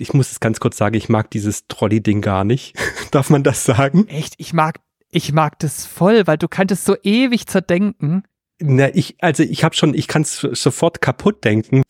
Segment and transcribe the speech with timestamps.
[0.00, 2.76] ich muss es ganz kurz sagen, ich mag dieses Trolley-Ding gar nicht.
[3.10, 4.08] Darf man das sagen?
[4.08, 4.34] Echt?
[4.38, 8.24] Ich mag, ich mag das voll, weil du könntest so ewig zerdenken.
[8.60, 11.82] Na, ich, also ich habe schon, ich kann es sofort kaputt denken.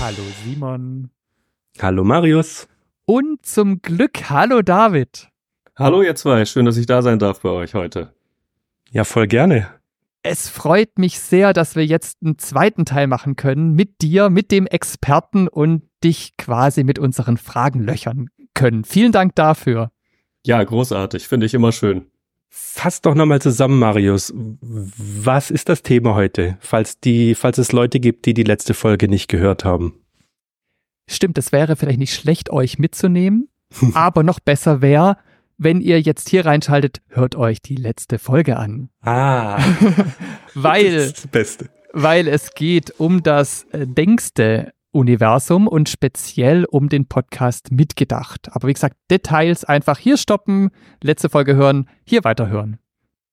[0.00, 1.10] Hallo Simon.
[1.78, 2.66] Hallo Marius.
[3.08, 5.28] Und zum Glück, hallo David.
[5.76, 8.12] Hallo ihr zwei, schön, dass ich da sein darf bei euch heute.
[8.90, 9.68] Ja, voll gerne.
[10.24, 14.50] Es freut mich sehr, dass wir jetzt einen zweiten Teil machen können mit dir, mit
[14.50, 18.84] dem Experten und dich quasi mit unseren Fragen löchern können.
[18.84, 19.92] Vielen Dank dafür.
[20.44, 22.06] Ja, großartig, finde ich immer schön.
[22.48, 24.34] Fass doch nochmal zusammen, Marius.
[24.34, 29.06] Was ist das Thema heute, falls die, falls es Leute gibt, die die letzte Folge
[29.06, 30.05] nicht gehört haben?
[31.08, 33.48] Stimmt, es wäre vielleicht nicht schlecht, euch mitzunehmen,
[33.94, 35.16] aber noch besser wäre,
[35.58, 38.90] wenn ihr jetzt hier reinschaltet, hört euch die letzte Folge an.
[39.00, 39.58] Ah.
[40.54, 41.70] weil, das ist das Beste.
[41.92, 48.48] weil es geht um das äh, Denkste Universum und speziell um den Podcast mitgedacht.
[48.52, 50.70] Aber wie gesagt, Details einfach hier stoppen,
[51.02, 52.78] letzte Folge hören, hier weiterhören.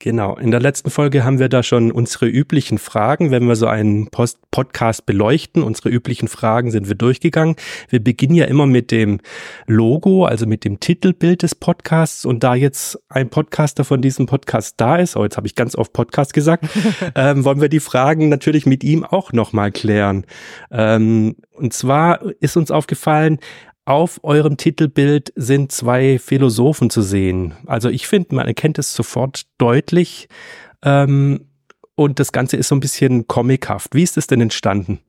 [0.04, 0.36] Genau.
[0.36, 4.08] In der letzten Folge haben wir da schon unsere üblichen Fragen, wenn wir so einen
[4.10, 5.64] Post Podcast beleuchten.
[5.64, 7.56] Unsere üblichen Fragen sind wir durchgegangen.
[7.88, 9.22] Wir beginnen ja immer mit dem
[9.66, 12.26] Logo, also mit dem Titelbild des Podcasts.
[12.26, 15.74] Und da jetzt ein Podcaster von diesem Podcast da ist, oh, jetzt habe ich ganz
[15.74, 16.66] oft Podcast gesagt,
[17.16, 20.26] ähm, wollen wir die Fragen natürlich mit ihm auch nochmal klären.
[20.70, 23.40] Ähm, und zwar ist uns aufgefallen,
[23.86, 27.54] auf eurem Titelbild sind zwei Philosophen zu sehen.
[27.66, 30.28] Also ich finde, man erkennt es sofort deutlich.
[30.84, 31.48] Ähm,
[31.96, 33.94] und das Ganze ist so ein bisschen comichaft.
[33.94, 35.00] Wie ist es denn entstanden?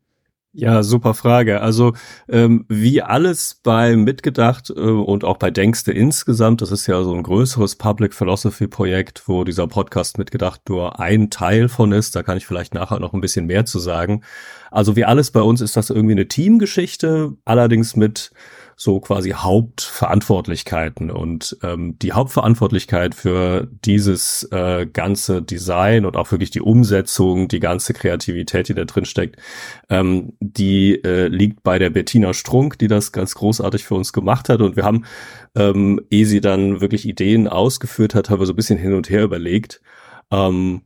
[0.56, 1.62] Ja, super Frage.
[1.62, 1.95] Also
[2.28, 7.12] ähm, wie alles bei Mitgedacht äh, und auch bei Denkste insgesamt, das ist ja so
[7.12, 12.14] ein größeres Public Philosophy Projekt, wo dieser Podcast Mitgedacht nur ein Teil von ist.
[12.14, 14.23] Da kann ich vielleicht nachher noch ein bisschen mehr zu sagen.
[14.70, 18.30] Also wie alles bei uns ist das irgendwie eine Teamgeschichte, allerdings mit
[18.77, 26.51] so quasi Hauptverantwortlichkeiten und ähm, die Hauptverantwortlichkeit für dieses äh, ganze Design und auch wirklich
[26.51, 29.36] die Umsetzung, die ganze Kreativität, die da drin steckt,
[29.90, 34.48] ähm, die äh, liegt bei der Bettina Strunk, die das ganz großartig für uns gemacht
[34.48, 35.05] hat und wir haben,
[35.55, 39.08] ähm, ehe sie dann wirklich Ideen ausgeführt hat, haben wir so ein bisschen hin und
[39.11, 39.80] her überlegt.
[40.30, 40.83] Ähm,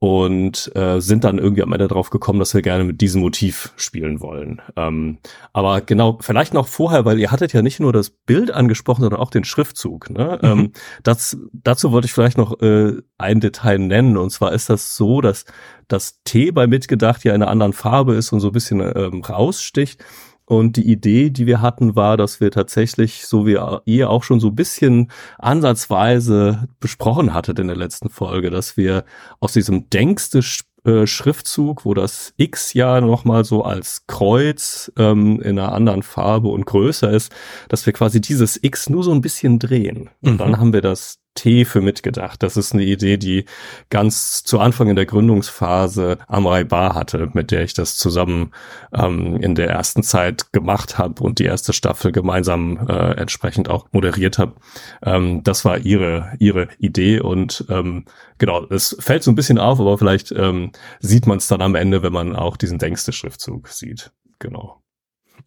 [0.00, 3.72] und äh, sind dann irgendwie am Ende drauf gekommen, dass wir gerne mit diesem Motiv
[3.76, 4.62] spielen wollen.
[4.76, 5.18] Ähm,
[5.52, 9.20] aber genau, vielleicht noch vorher, weil ihr hattet ja nicht nur das Bild angesprochen, sondern
[9.20, 10.10] auch den Schriftzug.
[10.10, 10.38] Ne?
[10.40, 10.48] Mhm.
[10.48, 10.72] Ähm,
[11.02, 14.16] das, dazu wollte ich vielleicht noch äh, ein Detail nennen.
[14.16, 15.44] Und zwar ist das so, dass
[15.88, 19.22] das T bei Mitgedacht ja in einer anderen Farbe ist und so ein bisschen ähm,
[19.22, 20.04] raussticht.
[20.48, 24.40] Und die Idee, die wir hatten, war, dass wir tatsächlich, so wie ihr auch schon
[24.40, 29.04] so ein bisschen ansatzweise besprochen hattet in der letzten Folge, dass wir
[29.40, 30.40] aus diesem denkste
[30.84, 36.48] äh, Schriftzug, wo das X ja nochmal so als Kreuz ähm, in einer anderen Farbe
[36.48, 37.30] und größer ist,
[37.68, 40.08] dass wir quasi dieses X nur so ein bisschen drehen.
[40.22, 40.38] Und mhm.
[40.38, 42.42] dann haben wir das T für mitgedacht.
[42.42, 43.44] Das ist eine Idee, die
[43.90, 48.52] ganz zu Anfang in der Gründungsphase Amrei Bar hatte, mit der ich das zusammen
[48.92, 53.86] ähm, in der ersten Zeit gemacht habe und die erste Staffel gemeinsam äh, entsprechend auch
[53.92, 54.54] moderiert habe.
[55.02, 58.04] Ähm, das war ihre ihre Idee und ähm,
[58.38, 61.76] genau, es fällt so ein bisschen auf, aber vielleicht ähm, sieht man es dann am
[61.76, 64.12] Ende, wenn man auch diesen Denkste-Schriftzug sieht.
[64.40, 64.82] Genau.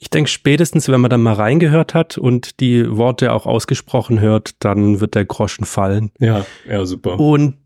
[0.02, 4.56] Ich denke, spätestens, wenn man dann mal reingehört hat und die Worte auch ausgesprochen hört,
[4.66, 6.12] dann wird der Groschen fallen.
[6.20, 7.20] Ja, ja, super.
[7.20, 7.58] Und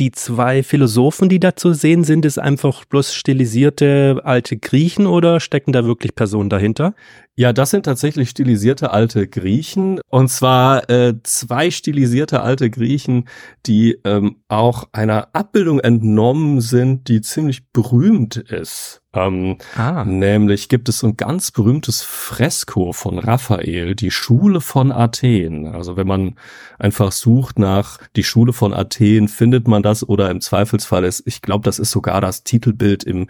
[0.00, 5.38] die zwei Philosophen, die da zu sehen sind, ist einfach bloß stilisierte alte Griechen oder
[5.38, 6.94] stecken da wirklich Personen dahinter?
[7.36, 10.00] Ja, das sind tatsächlich stilisierte alte Griechen.
[10.08, 13.28] Und zwar äh, zwei stilisierte alte Griechen,
[13.66, 19.01] die ähm, auch einer Abbildung entnommen sind, die ziemlich berühmt ist.
[19.14, 20.04] Ähm, ah.
[20.04, 25.66] Nämlich gibt es ein ganz berühmtes Fresko von Raphael, die Schule von Athen.
[25.66, 26.36] Also wenn man
[26.78, 31.42] einfach sucht nach die Schule von Athen, findet man das oder im Zweifelsfall ist, ich
[31.42, 33.26] glaube, das ist sogar das Titelbild im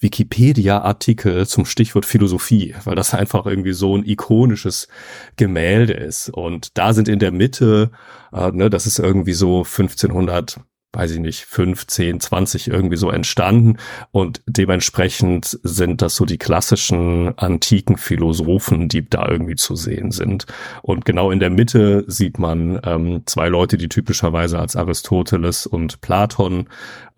[0.00, 4.88] Wikipedia-Artikel zum Stichwort Philosophie, weil das einfach irgendwie so ein ikonisches
[5.36, 6.30] Gemälde ist.
[6.30, 7.90] Und da sind in der Mitte,
[8.32, 10.60] äh, ne, das ist irgendwie so 1500
[10.96, 13.76] weiß ich nicht, 15, 20 irgendwie so entstanden.
[14.12, 20.46] Und dementsprechend sind das so die klassischen antiken Philosophen, die da irgendwie zu sehen sind.
[20.82, 26.00] Und genau in der Mitte sieht man ähm, zwei Leute, die typischerweise als Aristoteles und
[26.00, 26.68] Platon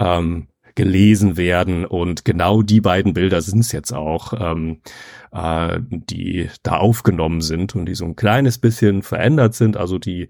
[0.00, 1.84] ähm, gelesen werden.
[1.84, 4.80] Und genau die beiden Bilder sind es jetzt auch, ähm,
[5.32, 9.76] äh, die da aufgenommen sind und die so ein kleines bisschen verändert sind.
[9.76, 10.28] Also die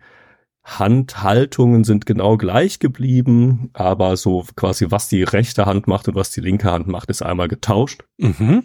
[0.69, 6.31] Handhaltungen sind genau gleich geblieben, aber so quasi was die rechte Hand macht und was
[6.31, 8.05] die linke Hand macht, ist einmal getauscht.
[8.19, 8.65] Mhm.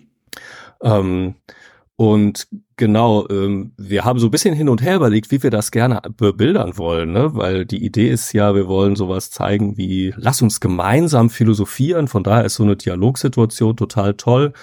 [0.82, 1.36] Ähm,
[1.96, 5.70] und genau, ähm, wir haben so ein bisschen hin und her überlegt, wie wir das
[5.70, 7.36] gerne bebildern wollen, ne?
[7.36, 12.24] weil die Idee ist ja, wir wollen sowas zeigen wie, lass uns gemeinsam philosophieren, von
[12.24, 14.54] daher ist so eine Dialogsituation total toll.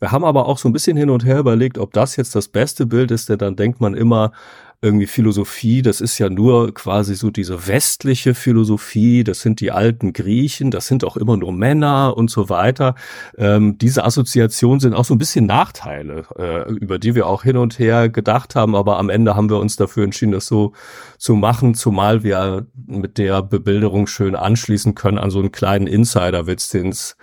[0.00, 2.48] Wir haben aber auch so ein bisschen hin und her überlegt, ob das jetzt das
[2.48, 4.32] beste Bild ist, denn dann denkt man immer,
[4.80, 10.12] irgendwie Philosophie, das ist ja nur quasi so diese westliche Philosophie, das sind die alten
[10.12, 12.94] Griechen, das sind auch immer nur Männer und so weiter.
[13.36, 17.56] Ähm, diese Assoziationen sind auch so ein bisschen Nachteile, äh, über die wir auch hin
[17.56, 20.72] und her gedacht haben, aber am Ende haben wir uns dafür entschieden, das so
[21.18, 26.68] zu machen, zumal wir mit der Bebilderung schön anschließen können an so einen kleinen Insiderwitz,
[26.68, 27.16] den es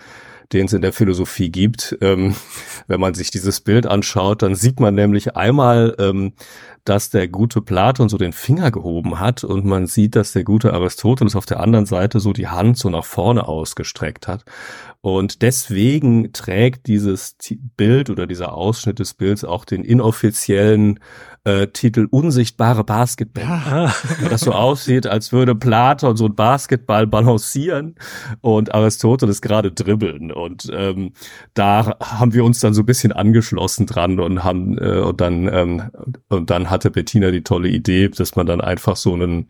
[0.54, 1.98] den es in der Philosophie gibt.
[2.02, 2.36] Ähm,
[2.88, 6.34] wenn man sich dieses Bild anschaut, dann sieht man nämlich einmal, ähm,
[6.86, 10.72] dass der gute Platon so den Finger gehoben hat und man sieht, dass der gute
[10.72, 14.46] Aristoteles auf der anderen Seite so die Hand so nach vorne ausgestreckt hat.
[15.02, 17.38] Und deswegen trägt dieses
[17.76, 21.00] Bild oder dieser Ausschnitt des Bilds auch den inoffiziellen
[21.46, 23.44] äh, Titel Unsichtbare Basketball.
[23.44, 23.94] Ja.
[24.30, 27.96] das so aussieht, als würde Platon so ein Basketball balancieren
[28.42, 30.32] und Aristoteles gerade dribbeln.
[30.32, 31.14] Und ähm,
[31.54, 35.48] da haben wir uns dann so ein bisschen angeschlossen dran und haben äh, und dann
[35.48, 35.84] ähm,
[36.30, 39.50] und dann hatte Bettina die tolle Idee, dass man dann einfach so einen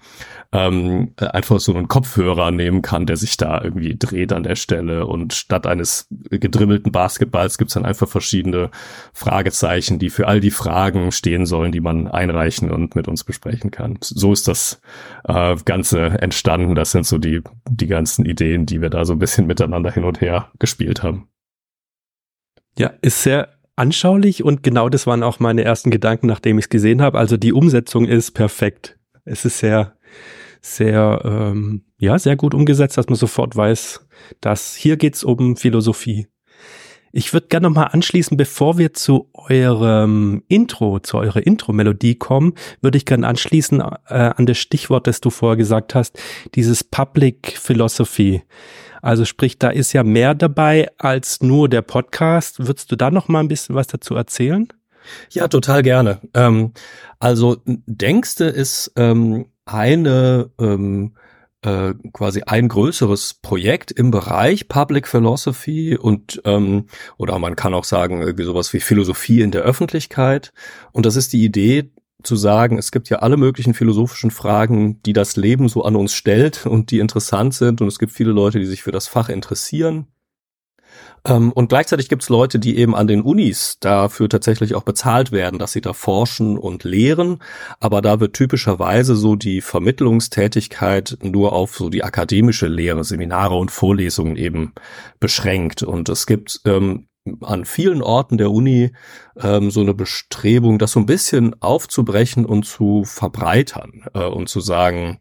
[0.51, 5.05] ähm, einfach so einen Kopfhörer nehmen kann, der sich da irgendwie dreht an der Stelle
[5.05, 8.69] und statt eines gedribbelten Basketballs gibt's dann einfach verschiedene
[9.13, 13.71] Fragezeichen, die für all die Fragen stehen sollen, die man einreichen und mit uns besprechen
[13.71, 13.97] kann.
[14.01, 14.81] So ist das
[15.23, 16.75] äh, Ganze entstanden.
[16.75, 20.03] Das sind so die, die ganzen Ideen, die wir da so ein bisschen miteinander hin
[20.03, 21.29] und her gespielt haben.
[22.77, 26.69] Ja, ist sehr anschaulich und genau das waren auch meine ersten Gedanken, nachdem ich es
[26.69, 27.17] gesehen habe.
[27.17, 28.97] Also die Umsetzung ist perfekt.
[29.23, 29.97] Es ist sehr,
[30.61, 34.07] sehr, ähm, ja, sehr gut umgesetzt, dass man sofort weiß,
[34.41, 36.27] dass hier geht's um Philosophie.
[37.17, 42.97] Ich würde gerne nochmal anschließen, bevor wir zu eurem Intro, zu eurer Intro-Melodie kommen, würde
[42.97, 46.19] ich gerne anschließen äh, an das Stichwort, das du vorher gesagt hast,
[46.55, 48.43] dieses Public Philosophy.
[49.01, 52.67] Also sprich, da ist ja mehr dabei als nur der Podcast.
[52.67, 54.67] Würdest du da noch mal ein bisschen was dazu erzählen?
[55.31, 56.19] Ja, total gerne.
[56.33, 56.73] Ähm,
[57.19, 61.13] also Denkste ist ähm, eine ähm,
[61.65, 66.85] äh, quasi ein größeres Projekt im Bereich Public Philosophy und ähm,
[67.17, 70.53] oder man kann auch sagen irgendwie sowas wie Philosophie in der Öffentlichkeit.
[70.91, 71.91] Und das ist die Idee
[72.21, 76.13] zu sagen, es gibt ja alle möglichen philosophischen Fragen, die das Leben so an uns
[76.13, 77.81] stellt und die interessant sind.
[77.81, 80.07] Und es gibt viele Leute, die sich für das Fach interessieren.
[81.25, 85.31] Ähm, und gleichzeitig gibt es Leute, die eben an den Unis dafür tatsächlich auch bezahlt
[85.31, 87.39] werden, dass sie da forschen und lehren.
[87.79, 93.71] Aber da wird typischerweise so die Vermittlungstätigkeit nur auf so die akademische Lehre, Seminare und
[93.71, 94.73] Vorlesungen eben
[95.19, 95.83] beschränkt.
[95.83, 97.07] Und es gibt ähm,
[97.41, 98.91] an vielen Orten der Uni
[99.41, 104.59] ähm, so eine Bestrebung, das so ein bisschen aufzubrechen und zu verbreitern äh, und zu
[104.59, 105.19] sagen,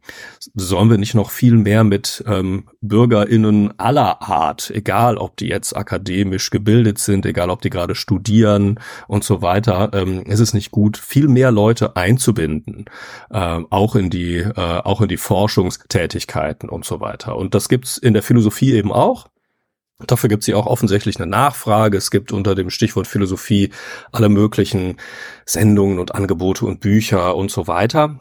[0.54, 5.74] sollen wir nicht noch viel mehr mit ähm, BürgerInnen aller Art, egal ob die jetzt
[5.74, 8.78] akademisch gebildet sind, egal ob die gerade studieren
[9.08, 12.84] und so weiter, ähm, ist es nicht gut, viel mehr Leute einzubinden,
[13.30, 17.36] äh, auch in die, äh, auch in die Forschungstätigkeiten und so weiter.
[17.36, 19.28] Und das gibt's in der Philosophie eben auch.
[19.98, 21.96] Dafür gibt es auch offensichtlich eine Nachfrage.
[21.96, 23.70] Es gibt unter dem Stichwort Philosophie
[24.10, 24.96] alle möglichen
[25.46, 28.20] Sendungen und Angebote und Bücher und so weiter.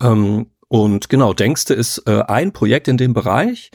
[0.00, 3.70] Ähm, und genau, Denkste ist äh, ein Projekt in dem Bereich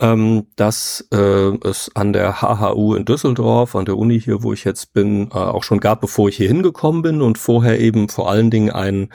[0.00, 4.64] ähm, dass äh, es an der HHU in Düsseldorf, an der Uni hier, wo ich
[4.64, 8.30] jetzt bin, äh, auch schon gab, bevor ich hier hingekommen bin und vorher eben vor
[8.30, 9.10] allen Dingen ein,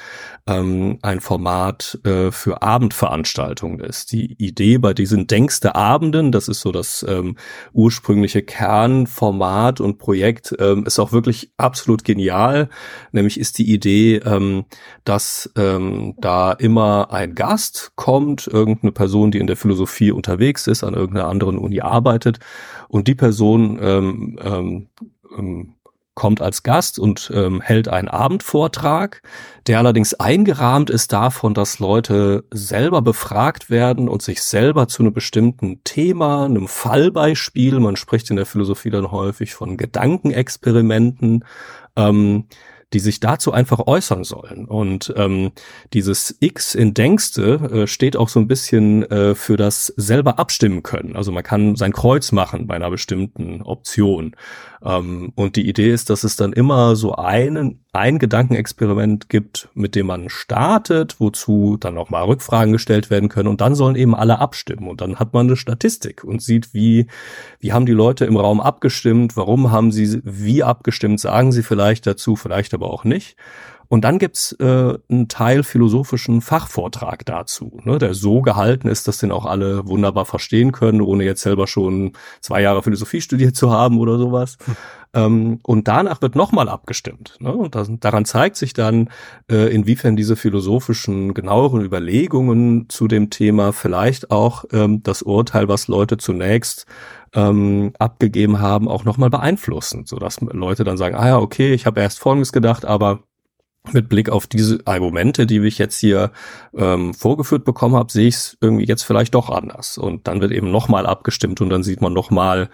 [0.47, 4.11] ähm, ein Format äh, für Abendveranstaltungen ist.
[4.11, 7.35] Die Idee bei diesen Denkste Abenden, das ist so das ähm,
[7.73, 12.69] ursprüngliche Kernformat und Projekt, ähm, ist auch wirklich absolut genial.
[13.11, 14.65] Nämlich ist die Idee, ähm,
[15.03, 20.74] dass ähm, da immer ein Gast kommt, irgendeine Person, die in der Philosophie unterwegs ist,
[20.75, 22.39] ist, an irgendeiner anderen Uni arbeitet
[22.87, 24.87] und die Person ähm, ähm,
[25.37, 25.75] ähm,
[26.15, 29.21] kommt als Gast und ähm, hält einen Abendvortrag,
[29.67, 35.13] der allerdings eingerahmt ist davon, dass Leute selber befragt werden und sich selber zu einem
[35.13, 41.43] bestimmten Thema, einem Fallbeispiel, man spricht in der Philosophie dann häufig von Gedankenexperimenten,
[41.97, 42.45] ähm,
[42.93, 44.65] die sich dazu einfach äußern sollen.
[44.65, 45.51] Und ähm,
[45.93, 50.83] dieses X in Denkste äh, steht auch so ein bisschen äh, für das selber abstimmen
[50.83, 51.15] können.
[51.15, 54.35] Also man kann sein Kreuz machen bei einer bestimmten Option.
[54.83, 59.95] Ähm, und die Idee ist, dass es dann immer so einen, ein Gedankenexperiment gibt, mit
[59.95, 64.39] dem man startet, wozu dann nochmal Rückfragen gestellt werden können und dann sollen eben alle
[64.39, 67.07] abstimmen und dann hat man eine Statistik und sieht, wie,
[67.59, 72.05] wie haben die Leute im Raum abgestimmt, warum haben sie wie abgestimmt, sagen sie vielleicht
[72.05, 73.37] dazu, vielleicht aber auch nicht.
[73.87, 79.19] Und dann gibt's äh, einen Teil philosophischen Fachvortrag dazu, ne, der so gehalten ist, dass
[79.19, 83.71] den auch alle wunderbar verstehen können, ohne jetzt selber schon zwei Jahre Philosophie studiert zu
[83.71, 84.57] haben oder sowas.
[84.65, 84.75] Hm.
[85.15, 87.37] Ähm, und danach wird nochmal abgestimmt.
[87.39, 87.53] Ne?
[87.53, 89.09] Und das, daran zeigt sich dann,
[89.49, 95.87] äh, inwiefern diese philosophischen, genaueren Überlegungen zu dem Thema vielleicht auch ähm, das Urteil, was
[95.87, 96.85] Leute zunächst
[97.33, 102.01] ähm, abgegeben haben, auch nochmal beeinflussen, sodass Leute dann sagen, ah ja, okay, ich habe
[102.01, 103.23] erst Folgendes gedacht, aber
[103.93, 106.31] mit Blick auf diese Argumente, die ich jetzt hier
[106.75, 109.97] ähm, vorgeführt bekommen habe, sehe ich es irgendwie jetzt vielleicht doch anders.
[109.97, 112.69] Und dann wird eben nochmal abgestimmt und dann sieht man nochmal,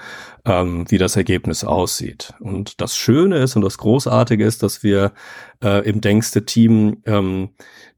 [0.45, 2.33] ähm, wie das Ergebnis aussieht.
[2.39, 5.11] Und das Schöne ist und das Großartige ist, dass wir
[5.63, 7.49] äh, im Denkste-Team ähm,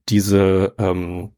[0.09, 1.31] diese ähm,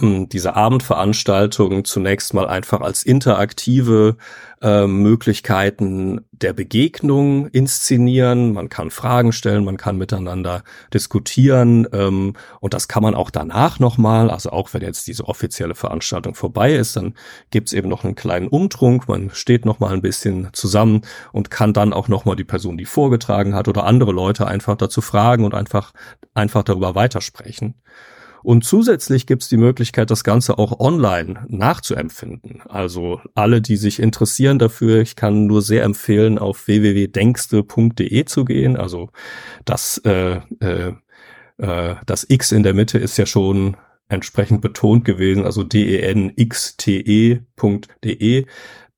[0.00, 4.16] ähm, diese Abendveranstaltungen zunächst mal einfach als interaktive
[4.62, 8.52] äh, Möglichkeiten der Begegnung inszenieren.
[8.52, 10.62] Man kann Fragen stellen, man kann miteinander
[10.92, 15.74] diskutieren ähm, und das kann man auch danach nochmal, also auch wenn jetzt diese offizielle
[15.74, 17.14] Veranstaltung vorbei ist, dann
[17.50, 21.92] gibt's eben noch einen kleinen Umtrunk, man steht nochmal ein bisschen zusammen und kann dann
[21.92, 25.92] auch nochmal die Person, die vorgetragen hat oder andere Leute einfach dazu fragen und einfach,
[26.32, 27.74] einfach darüber weitersprechen.
[28.44, 32.60] Und zusätzlich gibt es die Möglichkeit, das Ganze auch online nachzuempfinden.
[32.68, 38.76] Also alle, die sich interessieren dafür, ich kann nur sehr empfehlen, auf www.denkste.de zu gehen.
[38.76, 39.08] Also
[39.64, 40.92] das, äh, äh,
[41.56, 47.40] äh, das X in der Mitte ist ja schon entsprechend betont gewesen, also denxte.de.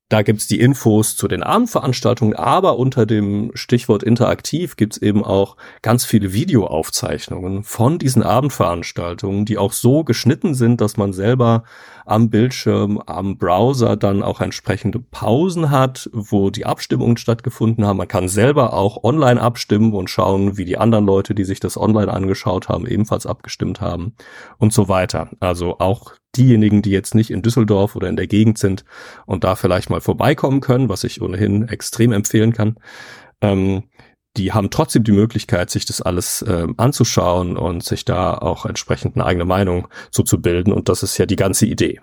[0.09, 5.57] Da gibt's die Infos zu den Abendveranstaltungen, aber unter dem Stichwort interaktiv gibt's eben auch
[5.81, 11.63] ganz viele Videoaufzeichnungen von diesen Abendveranstaltungen, die auch so geschnitten sind, dass man selber
[12.07, 17.97] am Bildschirm, am Browser dann auch entsprechende Pausen hat, wo die Abstimmungen stattgefunden haben.
[17.97, 21.77] Man kann selber auch online abstimmen und schauen, wie die anderen Leute, die sich das
[21.77, 24.13] online angeschaut haben, ebenfalls abgestimmt haben
[24.57, 25.29] und so weiter.
[25.41, 28.85] Also auch diejenigen, die jetzt nicht in Düsseldorf oder in der Gegend sind
[29.25, 32.77] und da vielleicht mal vorbeikommen können, was ich ohnehin extrem empfehlen kann,
[33.41, 33.83] ähm,
[34.37, 39.15] die haben trotzdem die Möglichkeit, sich das alles äh, anzuschauen und sich da auch entsprechend
[39.15, 40.71] eine eigene Meinung so zu bilden.
[40.71, 41.99] Und das ist ja die ganze Idee.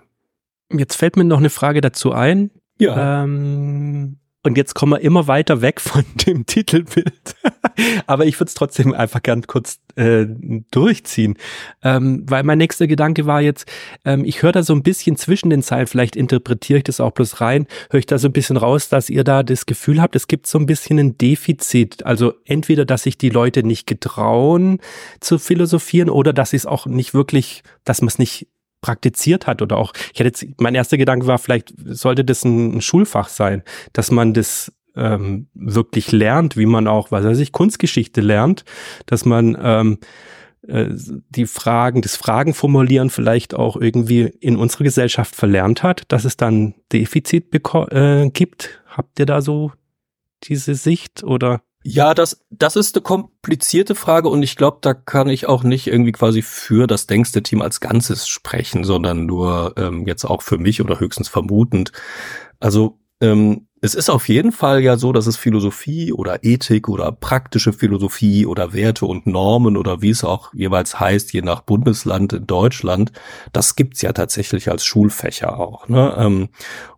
[0.71, 2.51] Jetzt fällt mir noch eine Frage dazu ein.
[2.77, 3.23] Ja.
[3.23, 7.35] Ähm, und jetzt kommen wir immer weiter weg von dem Titelbild.
[8.07, 10.27] Aber ich würde es trotzdem einfach gern kurz äh,
[10.71, 11.35] durchziehen.
[11.83, 13.69] Ähm, weil mein nächster Gedanke war jetzt,
[14.05, 17.11] ähm, ich höre da so ein bisschen zwischen den Zeilen, vielleicht interpretiere ich das auch
[17.11, 20.15] bloß rein, höre ich da so ein bisschen raus, dass ihr da das Gefühl habt,
[20.15, 22.05] es gibt so ein bisschen ein Defizit.
[22.05, 24.79] Also entweder, dass sich die Leute nicht getrauen
[25.19, 28.47] zu philosophieren oder dass sie es auch nicht wirklich, dass man es nicht
[28.81, 32.77] praktiziert hat oder auch, ich hätte jetzt, mein erster Gedanke war, vielleicht sollte das ein,
[32.77, 33.63] ein Schulfach sein,
[33.93, 38.63] dass man das ähm, wirklich lernt, wie man auch, was weiß ich, Kunstgeschichte lernt,
[39.05, 39.97] dass man ähm,
[40.67, 40.89] äh,
[41.29, 46.37] die Fragen, das Fragen formulieren vielleicht auch irgendwie in unserer Gesellschaft verlernt hat, dass es
[46.37, 48.81] dann Defizit äh, gibt.
[48.87, 49.71] Habt ihr da so
[50.43, 51.61] diese Sicht oder?
[51.87, 55.85] Ja, das, das ist eine komplizierte Frage und ich glaube, da kann ich auch nicht
[55.85, 60.81] irgendwie quasi für das Denkste-Team als Ganzes sprechen, sondern nur ähm, jetzt auch für mich
[60.81, 61.91] oder höchstens vermutend.
[62.59, 67.11] Also ähm, es ist auf jeden Fall ja so, dass es Philosophie oder Ethik oder
[67.11, 72.33] praktische Philosophie oder Werte und Normen oder wie es auch jeweils heißt, je nach Bundesland
[72.33, 73.11] in Deutschland,
[73.53, 75.87] das gibt's ja tatsächlich als Schulfächer auch.
[75.87, 76.15] Ne?
[76.17, 76.49] Ähm,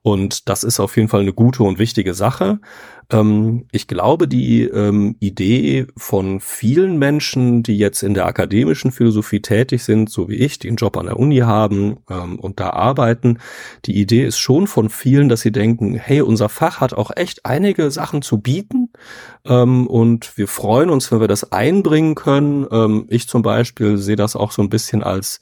[0.02, 2.62] und das ist auf jeden Fall eine gute und wichtige Sache.
[3.12, 9.42] Ähm, ich glaube, die ähm, Idee von vielen Menschen, die jetzt in der akademischen Philosophie
[9.42, 12.72] tätig sind, so wie ich, die einen Job an der Uni haben ähm, und da
[12.72, 13.40] arbeiten,
[13.86, 17.46] die Idee ist schon von vielen, dass sie denken, hey, unser Fach hat auch echt
[17.46, 18.90] einige Sachen zu bieten
[19.46, 22.68] ähm, und wir freuen uns, wenn wir das einbringen können.
[22.72, 25.40] Ähm, ich zum Beispiel sehe das auch so ein bisschen als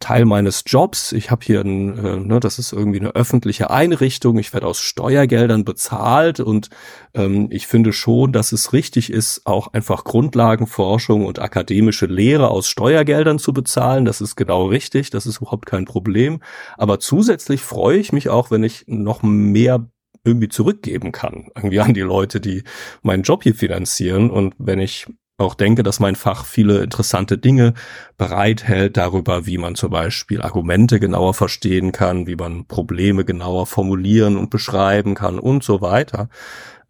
[0.00, 1.12] Teil meines Jobs.
[1.12, 4.38] Ich habe hier, ein, äh, ne, das ist irgendwie eine öffentliche Einrichtung.
[4.38, 6.70] Ich werde aus Steuergeldern bezahlt und
[7.14, 12.66] ähm, ich finde schon, dass es richtig ist, auch einfach Grundlagenforschung und akademische Lehre aus
[12.66, 14.04] Steuergeldern zu bezahlen.
[14.04, 15.10] Das ist genau richtig.
[15.10, 16.40] Das ist überhaupt kein Problem.
[16.78, 19.86] Aber zusätzlich freue ich mich auch, wenn ich noch mehr
[20.24, 22.64] irgendwie zurückgeben kann, irgendwie an die Leute, die
[23.02, 24.30] meinen Job hier finanzieren.
[24.30, 25.06] Und wenn ich
[25.40, 27.74] auch denke, dass mein Fach viele interessante Dinge
[28.16, 34.36] bereithält darüber, wie man zum Beispiel Argumente genauer verstehen kann, wie man Probleme genauer formulieren
[34.36, 36.28] und beschreiben kann und so weiter.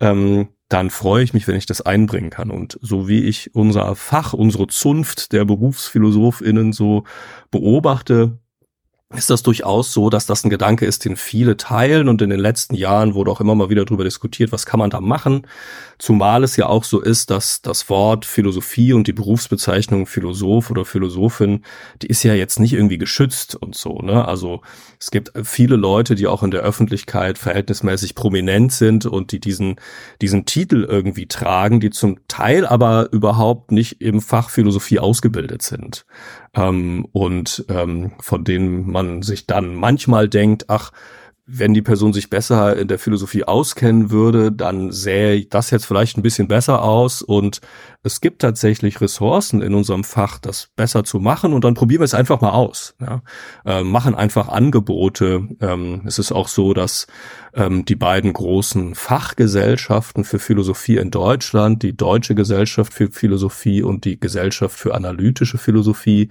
[0.01, 2.51] Ähm, dann freue ich mich, wenn ich das einbringen kann.
[2.51, 7.05] Und so wie ich unser Fach, unsere Zunft der Berufsphilosophinnen so
[7.51, 8.39] beobachte,
[9.13, 12.39] ist das durchaus so, dass das ein Gedanke ist, den viele teilen und in den
[12.39, 15.47] letzten Jahren wurde auch immer mal wieder darüber diskutiert, was kann man da machen.
[16.01, 20.87] Zumal es ja auch so ist, dass das Wort Philosophie und die Berufsbezeichnung Philosoph oder
[20.87, 21.63] Philosophin,
[22.01, 24.27] die ist ja jetzt nicht irgendwie geschützt und so, ne?
[24.27, 24.63] Also
[24.99, 29.77] es gibt viele Leute, die auch in der Öffentlichkeit verhältnismäßig prominent sind und die diesen,
[30.23, 36.07] diesen Titel irgendwie tragen, die zum Teil aber überhaupt nicht im Fach Philosophie ausgebildet sind.
[36.55, 40.93] Ähm, und ähm, von denen man sich dann manchmal denkt, ach,
[41.53, 46.17] wenn die Person sich besser in der Philosophie auskennen würde, dann sähe das jetzt vielleicht
[46.17, 47.61] ein bisschen besser aus und
[48.03, 52.07] es gibt tatsächlich Ressourcen in unserem Fach, das besser zu machen und dann probieren wir
[52.07, 52.95] es einfach mal aus.
[52.99, 53.23] Ja.
[53.67, 55.47] Äh, machen einfach Angebote.
[55.61, 57.07] Ähm, es ist auch so, dass
[57.53, 64.07] ähm, die beiden großen Fachgesellschaften für Philosophie in Deutschland, die Deutsche Gesellschaft für Philosophie und
[64.07, 66.31] die Gesellschaft für analytische Philosophie,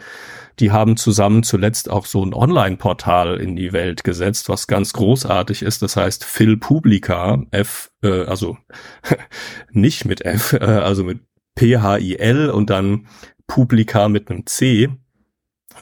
[0.60, 5.62] die haben zusammen zuletzt auch so ein Online-Portal in die Welt gesetzt, was ganz großartig
[5.62, 5.84] ist.
[5.84, 8.58] Das heißt Phil Publica, F, äh, also
[9.72, 11.20] nicht mit F, äh, also mit
[11.56, 13.08] P-H-I-L und dann
[13.48, 14.90] Publica mit einem C.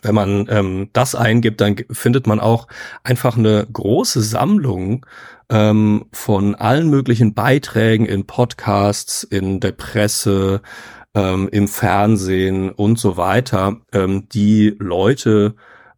[0.01, 2.67] Wenn man ähm, das eingibt, dann findet man auch
[3.03, 5.05] einfach eine große Sammlung
[5.50, 10.62] ähm, von allen möglichen Beiträgen in Podcasts, in der Presse,
[11.13, 15.55] ähm, im Fernsehen und so weiter, ähm, die Leute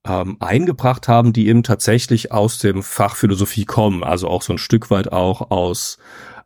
[0.08, 4.60] ähm, eingebracht haben, die eben tatsächlich aus dem Fach Philosophie kommen, also auch so ein
[4.60, 5.98] Stück weit auch aus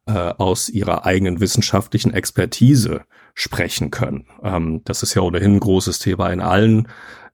[0.05, 3.01] äh, aus ihrer eigenen wissenschaftlichen Expertise
[3.33, 4.27] sprechen können.
[4.43, 6.87] Ähm, das ist ja ohnehin ein großes Thema in allen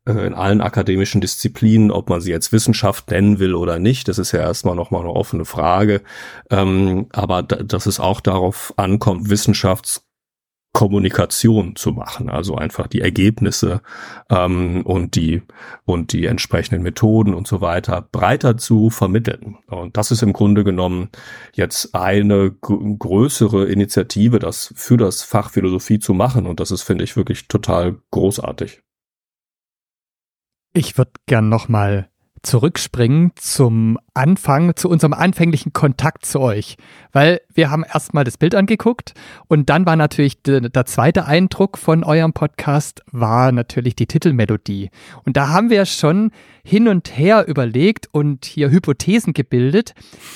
[0.05, 4.17] äh, in allen akademischen Disziplinen, ob man sie jetzt Wissenschaft nennen will oder nicht, das
[4.17, 6.01] ist ja erstmal nochmal eine offene Frage.
[6.49, 10.08] Ähm, aber dass es auch darauf ankommt, Wissenschafts
[10.71, 13.81] Kommunikation zu machen, also einfach die Ergebnisse
[14.29, 15.41] ähm, und die
[15.83, 19.57] und die entsprechenden Methoden und so weiter breiter zu vermitteln.
[19.67, 21.09] Und das ist im Grunde genommen
[21.53, 26.45] jetzt eine größere Initiative, das für das Fach Philosophie zu machen.
[26.45, 28.81] Und das ist, finde ich, wirklich total großartig.
[30.73, 32.09] Ich würde gern noch mal
[32.41, 36.77] zurückspringen zum Anfang, zu unserem anfänglichen Kontakt zu euch.
[37.11, 39.13] Weil wir haben erstmal das Bild angeguckt
[39.47, 44.89] und dann war natürlich de, der zweite Eindruck von eurem Podcast war natürlich die Titelmelodie.
[45.25, 46.31] Und da haben wir schon
[46.63, 49.93] hin und her überlegt und hier Hypothesen gebildet.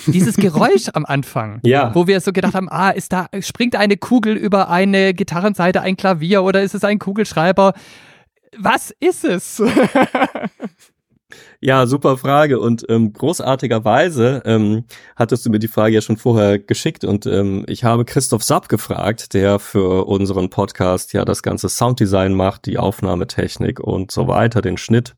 [0.07, 1.93] Dieses Geräusch am Anfang, ja.
[1.93, 5.97] wo wir so gedacht haben, ah, ist da, springt eine Kugel über eine Gitarrenseite, ein
[5.97, 7.73] Klavier oder ist es ein Kugelschreiber?
[8.57, 9.61] Was ist es?
[11.59, 12.59] Ja, super Frage.
[12.59, 17.63] Und ähm, großartigerweise ähm, hattest du mir die Frage ja schon vorher geschickt und ähm,
[17.67, 22.77] ich habe Christoph Sapp gefragt, der für unseren Podcast ja das ganze Sounddesign macht, die
[22.77, 25.15] Aufnahmetechnik und so weiter, den Schnitt.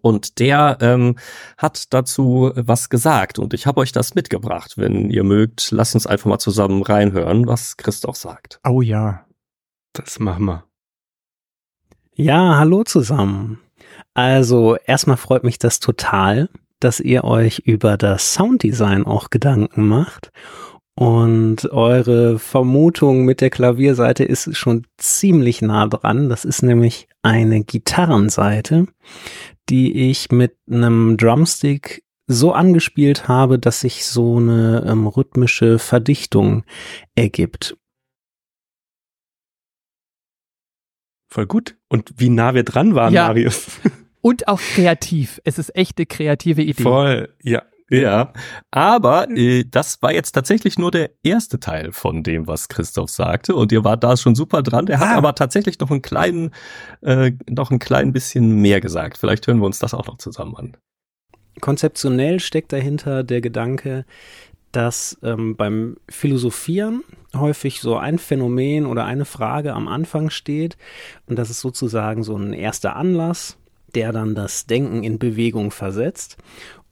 [0.00, 1.16] Und der ähm,
[1.58, 4.74] hat dazu was gesagt und ich habe euch das mitgebracht.
[4.76, 8.60] Wenn ihr mögt, lasst uns einfach mal zusammen reinhören, was Christoph sagt.
[8.66, 9.26] Oh ja.
[9.92, 10.64] Das machen wir.
[12.14, 13.58] Ja, hallo zusammen.
[14.14, 16.48] Also erstmal freut mich das total,
[16.80, 20.30] dass ihr euch über das Sounddesign auch Gedanken macht.
[20.94, 26.28] Und eure Vermutung mit der Klavierseite ist schon ziemlich nah dran.
[26.28, 28.86] Das ist nämlich eine Gitarrenseite,
[29.70, 36.64] die ich mit einem Drumstick so angespielt habe, dass sich so eine ähm, rhythmische Verdichtung
[37.14, 37.76] ergibt.
[41.30, 41.76] Voll gut.
[41.88, 43.28] Und wie nah wir dran waren, ja.
[43.28, 43.66] Marius.
[44.22, 45.40] Und auch kreativ.
[45.44, 46.82] Es ist echt eine kreative Idee.
[46.82, 47.62] Voll, ja.
[47.90, 48.32] Ja,
[48.70, 53.54] aber äh, das war jetzt tatsächlich nur der erste Teil von dem, was Christoph sagte.
[53.54, 54.86] Und ihr wart da schon super dran.
[54.86, 55.18] Der hat ah.
[55.18, 56.52] aber tatsächlich noch einen kleinen,
[57.02, 59.18] äh, noch ein klein bisschen mehr gesagt.
[59.18, 60.76] Vielleicht hören wir uns das auch noch zusammen an.
[61.60, 64.06] Konzeptionell steckt dahinter der Gedanke,
[64.70, 67.04] dass ähm, beim Philosophieren
[67.34, 70.78] häufig so ein Phänomen oder eine Frage am Anfang steht
[71.26, 73.58] und das ist sozusagen so ein erster Anlass,
[73.94, 76.36] der dann das Denken in Bewegung versetzt.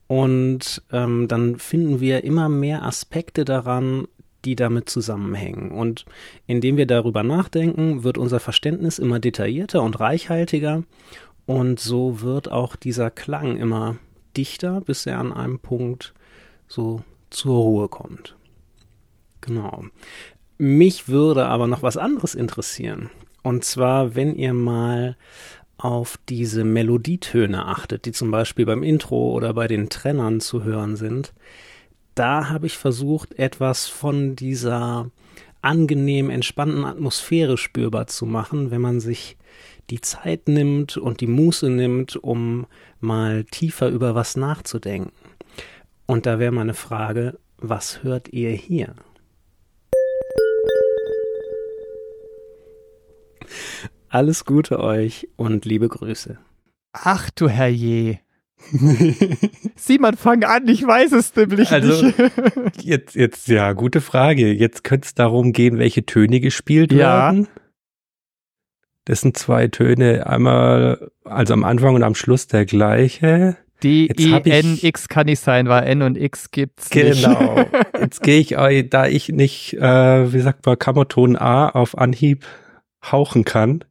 [0.06, 4.08] Und ähm, dann finden wir immer mehr Aspekte daran,
[4.44, 5.70] die damit zusammenhängen.
[5.70, 6.04] Und
[6.46, 10.82] indem wir darüber nachdenken, wird unser Verständnis immer detaillierter und reichhaltiger.
[11.46, 13.96] Und so wird auch dieser Klang immer
[14.36, 16.14] dichter, bis er an einem Punkt
[16.68, 18.36] so zur Ruhe kommt.
[19.40, 19.84] Genau.
[20.58, 23.10] Mich würde aber noch was anderes interessieren.
[23.42, 25.16] Und zwar, wenn ihr mal
[25.84, 30.96] auf diese Melodietöne achtet, die zum Beispiel beim Intro oder bei den Trennern zu hören
[30.96, 31.32] sind,
[32.14, 35.10] da habe ich versucht, etwas von dieser
[35.62, 39.36] angenehm entspannten Atmosphäre spürbar zu machen, wenn man sich
[39.90, 42.66] die Zeit nimmt und die Muße nimmt, um
[43.00, 45.12] mal tiefer über was nachzudenken.
[46.06, 48.94] Und da wäre meine Frage, was hört ihr hier?
[54.12, 56.36] Alles Gute euch und liebe Grüße.
[56.92, 58.18] Ach du Herrje.
[59.76, 62.18] Simon, fang an, ich weiß es nämlich Also, nicht.
[62.82, 64.52] Jetzt, jetzt, ja, gute Frage.
[64.52, 67.32] Jetzt könnte es darum gehen, welche Töne gespielt Ja.
[67.32, 67.46] werden.
[69.04, 73.56] Das sind zwei Töne, einmal, also am Anfang und am Schluss der gleiche.
[73.82, 77.22] D, E, N, X kann nicht sein, weil N und X gibt's nicht.
[77.24, 77.64] Genau.
[77.98, 82.44] Jetzt gehe ich, äh, da ich nicht, äh, wie sagt man, Kammerton A auf Anhieb
[83.02, 83.84] hauchen kann,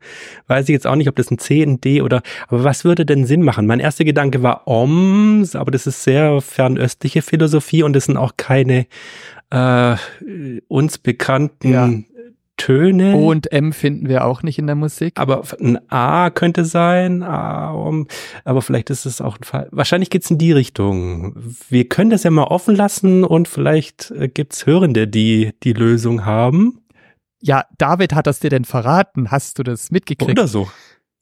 [0.47, 3.05] weiß ich jetzt auch nicht, ob das ein C, ein D oder, aber was würde
[3.05, 3.65] denn Sinn machen?
[3.65, 8.33] Mein erster Gedanke war Oms, aber das ist sehr fernöstliche Philosophie und das sind auch
[8.37, 8.85] keine
[9.49, 9.95] äh,
[10.67, 11.89] uns bekannten Ja.
[12.57, 13.15] Töne.
[13.15, 15.13] O und M finden wir auch nicht in der Musik.
[15.15, 18.05] aber ein A könnte sein, A, um,
[18.43, 19.69] aber vielleicht ist es auch ein Fall.
[19.71, 21.35] Wahrscheinlich geht's in die Richtung.
[21.69, 26.25] Wir können das ja mal offen lassen und vielleicht äh, gibt's Hörende, die die Lösung
[26.25, 26.81] haben.
[27.41, 29.31] Ja, David hat das dir denn verraten.
[29.31, 30.31] Hast du das mitgekriegt?
[30.31, 30.69] Oder so.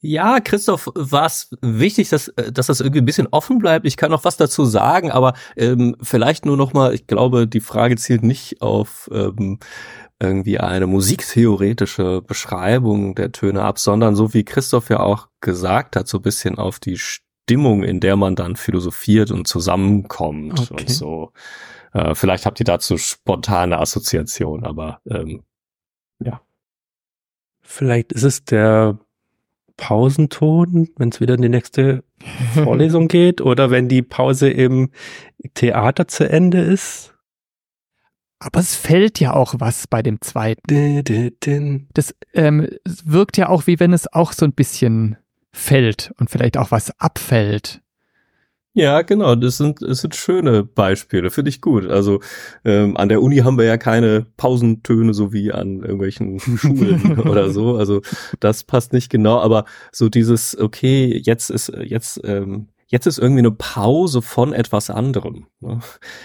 [0.00, 3.84] Ja, Christoph, war es wichtig, dass, äh, dass das irgendwie ein bisschen offen bleibt.
[3.84, 7.60] Ich kann noch was dazu sagen, aber ähm, vielleicht nur noch mal, ich glaube, die
[7.60, 9.58] Frage zielt nicht auf ähm,
[10.20, 16.08] irgendwie eine musiktheoretische Beschreibung der Töne ab, sondern so wie Christoph ja auch gesagt hat,
[16.08, 20.74] so ein bisschen auf die Stimmung, in der man dann philosophiert und zusammenkommt Okay.
[20.80, 21.32] und so.
[21.92, 25.42] Äh, vielleicht habt ihr dazu spontane Assoziation, aber ähm,
[27.70, 28.98] Vielleicht ist es der
[29.76, 32.02] Pausenton, wenn es wieder in die nächste
[32.54, 34.90] Vorlesung geht oder wenn die Pause im
[35.52, 37.14] Theater zu Ende ist.
[38.38, 40.62] Aber es fällt ja auch was bei dem zweiten.
[41.92, 45.18] Das ähm, wirkt ja auch, wie wenn es auch so ein bisschen
[45.52, 47.82] fällt und vielleicht auch was abfällt.
[48.74, 51.86] Ja, genau, das sind, das sind schöne Beispiele, finde ich gut.
[51.86, 52.20] Also
[52.64, 57.50] ähm, an der Uni haben wir ja keine Pausentöne so wie an irgendwelchen Schulen oder
[57.50, 57.76] so.
[57.76, 58.02] Also
[58.40, 63.40] das passt nicht genau, aber so dieses, okay, jetzt ist, jetzt, ähm, jetzt ist irgendwie
[63.40, 65.46] eine Pause von etwas anderem.
[65.60, 65.80] Ne?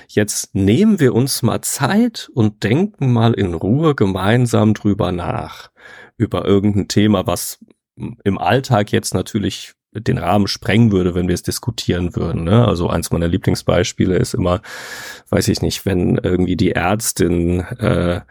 [0.07, 5.71] Jetzt nehmen wir uns mal Zeit und denken mal in Ruhe gemeinsam drüber nach.
[6.17, 7.59] Über irgendein Thema, was
[7.95, 12.43] im Alltag jetzt natürlich den Rahmen sprengen würde, wenn wir es diskutieren würden.
[12.43, 12.67] Ne?
[12.67, 14.61] Also eins meiner Lieblingsbeispiele ist immer,
[15.29, 18.21] weiß ich nicht, wenn irgendwie die Ärztin äh,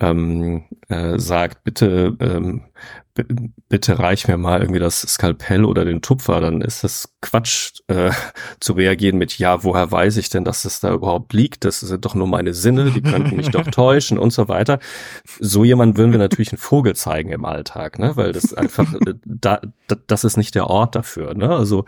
[0.00, 2.62] ähm, äh, sagt, bitte, ähm,
[3.14, 8.10] bitte reich mir mal irgendwie das Skalpell oder den Tupfer, dann ist das Quatsch äh,
[8.58, 11.64] zu reagieren mit, ja, woher weiß ich denn, dass es da überhaupt liegt?
[11.64, 14.78] Das sind doch nur meine Sinne, die könnten mich doch täuschen und so weiter.
[15.38, 18.16] So jemand würden wir natürlich einen Vogel zeigen im Alltag, ne?
[18.16, 21.50] Weil das einfach, äh, da, da, das ist nicht der Ort dafür, ne?
[21.50, 21.84] Also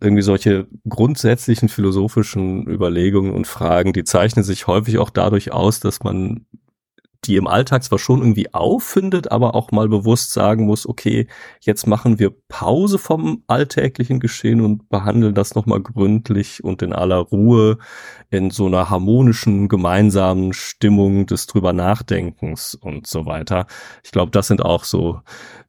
[0.00, 6.02] irgendwie solche grundsätzlichen philosophischen Überlegungen und Fragen, die zeichnen sich häufig auch dadurch aus, dass
[6.02, 6.46] man
[7.24, 11.26] die im Alltag zwar schon irgendwie auffindet, aber auch mal bewusst sagen muss, okay,
[11.60, 17.18] jetzt machen wir Pause vom alltäglichen Geschehen und behandeln das nochmal gründlich und in aller
[17.18, 17.78] Ruhe
[18.30, 23.66] in so einer harmonischen, gemeinsamen Stimmung des drüber Nachdenkens und so weiter.
[24.04, 25.20] Ich glaube, das sind auch so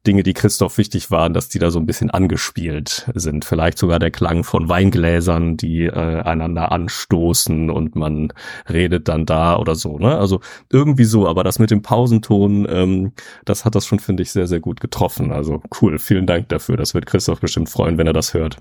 [0.06, 3.44] Dinge, die Christoph wichtig waren, dass die da so ein bisschen angespielt sind.
[3.44, 8.32] Vielleicht sogar der Klang von Weingläsern, die äh, einander anstoßen und man
[8.68, 9.98] redet dann da oder so.
[9.98, 10.16] Ne?
[10.16, 13.12] Also irgendwie so, aber das mit dem Pausenton, ähm,
[13.44, 15.32] das hat das schon, finde ich, sehr, sehr gut getroffen.
[15.32, 16.76] Also cool, vielen Dank dafür.
[16.76, 18.58] Das wird Christoph bestimmt freuen, wenn er das hört.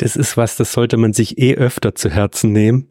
[0.00, 2.88] Das ist was, das sollte man sich eh öfter zu Herzen nehmen.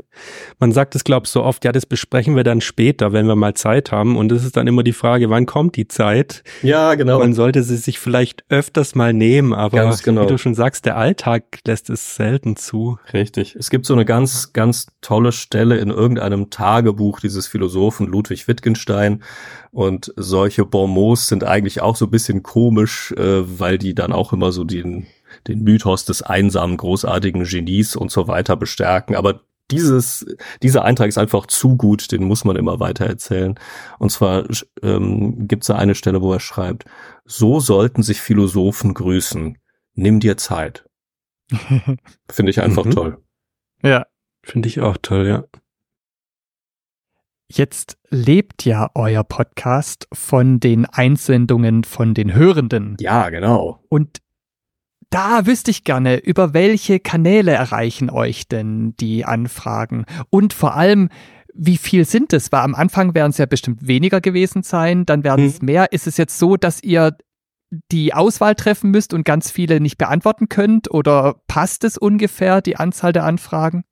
[0.60, 3.56] Man sagt es, glaub so oft, ja, das besprechen wir dann später, wenn wir mal
[3.56, 4.15] Zeit haben.
[4.15, 6.43] Und es ist dann immer die Frage, wann kommt die Zeit?
[6.62, 7.17] Ja, genau.
[7.17, 10.22] Man sollte sie sich vielleicht öfters mal nehmen, aber genau.
[10.22, 13.00] wie du schon sagst, der Alltag lässt es selten zu.
[13.12, 13.56] Richtig.
[13.56, 19.24] Es gibt so eine ganz, ganz tolle Stelle in irgendeinem Tagebuch dieses Philosophen Ludwig Wittgenstein.
[19.72, 24.32] Und solche Bonmots sind eigentlich auch so ein bisschen komisch, äh, weil die dann auch
[24.32, 25.08] immer so den,
[25.47, 29.15] den Mythos des einsamen, großartigen Genies und so weiter bestärken.
[29.15, 30.25] Aber dieses,
[30.63, 33.56] dieser Eintrag ist einfach zu gut, den muss man immer weiter erzählen.
[33.99, 34.45] Und zwar
[34.82, 36.86] ähm, gibt es da eine Stelle, wo er schreibt,
[37.25, 39.58] so sollten sich Philosophen grüßen.
[39.93, 40.86] Nimm dir Zeit.
[42.30, 42.91] Finde ich einfach Mhm.
[42.91, 43.17] toll.
[43.84, 44.06] Ja.
[44.41, 45.43] Finde ich auch toll, ja.
[47.52, 52.95] Jetzt lebt ja euer Podcast von den Einsendungen von den Hörenden.
[52.99, 53.84] Ja, genau.
[53.89, 54.19] Und
[55.10, 60.06] da wüsste ich gerne, über welche Kanäle erreichen euch denn die Anfragen?
[60.30, 61.10] Und vor allem,
[61.54, 62.52] wie viel sind es?
[62.52, 65.65] Weil am Anfang werden es ja bestimmt weniger gewesen sein, dann werden es hm.
[65.65, 65.91] mehr.
[65.91, 67.17] Ist es jetzt so, dass ihr
[67.91, 70.91] die Auswahl treffen müsst und ganz viele nicht beantworten könnt?
[70.91, 73.84] Oder passt es ungefähr, die Anzahl der Anfragen?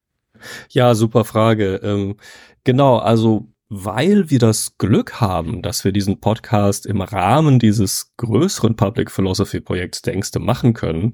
[0.70, 1.80] Ja, super Frage.
[1.84, 2.16] Ähm,
[2.64, 8.76] genau, also weil wir das Glück haben, dass wir diesen Podcast im Rahmen dieses größeren
[8.76, 11.14] Public Philosophy Projekts Denkste machen können,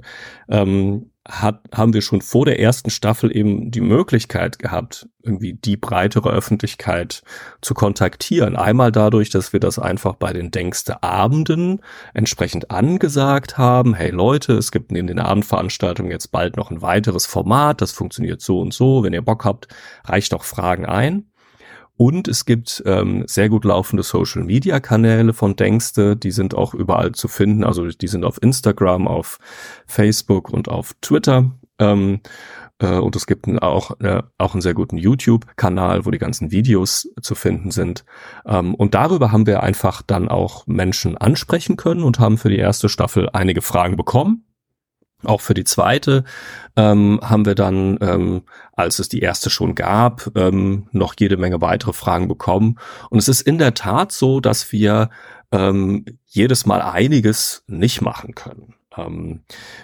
[0.49, 5.77] ähm, hat, haben wir schon vor der ersten Staffel eben die Möglichkeit gehabt, irgendwie die
[5.77, 7.23] breitere Öffentlichkeit
[7.61, 8.57] zu kontaktieren.
[8.57, 11.79] Einmal dadurch, dass wir das einfach bei den Denkste Abenden
[12.13, 13.93] entsprechend angesagt haben.
[13.93, 17.81] Hey Leute, es gibt neben den Abendveranstaltungen jetzt bald noch ein weiteres Format.
[17.81, 19.03] Das funktioniert so und so.
[19.03, 19.69] Wenn ihr Bock habt,
[20.03, 21.31] reicht doch Fragen ein.
[21.95, 27.27] Und es gibt ähm, sehr gut laufende Social-Media-Kanäle von Denkste, die sind auch überall zu
[27.27, 27.63] finden.
[27.63, 29.37] Also die sind auf Instagram, auf
[29.85, 31.51] Facebook und auf Twitter.
[31.79, 32.21] Ähm,
[32.79, 37.09] äh, und es gibt auch, äh, auch einen sehr guten YouTube-Kanal, wo die ganzen Videos
[37.21, 38.05] zu finden sind.
[38.45, 42.57] Ähm, und darüber haben wir einfach dann auch Menschen ansprechen können und haben für die
[42.57, 44.45] erste Staffel einige Fragen bekommen
[45.25, 46.23] auch für die zweite
[46.75, 51.61] ähm, haben wir dann, ähm, als es die erste schon gab, ähm, noch jede Menge
[51.61, 52.79] weitere Fragen bekommen.
[53.09, 55.09] Und es ist in der Tat so, dass wir
[55.51, 58.75] ähm, jedes Mal einiges nicht machen können.
[58.97, 59.41] Ähm,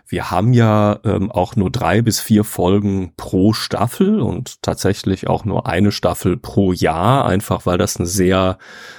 [0.08, 5.45] wir haben ja ähm, auch nur drei bis vier Folgen pro Staffel und tatsächlich auch
[5.45, 8.58] nur eine Staffel pro Jahr, einfach weil das ein sehr,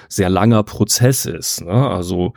[0.09, 1.63] sehr langer Prozess ist.
[1.63, 1.89] Ne?
[1.89, 2.35] Also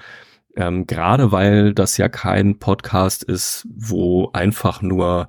[0.56, 5.28] ähm, Gerade weil das ja kein Podcast ist, wo einfach nur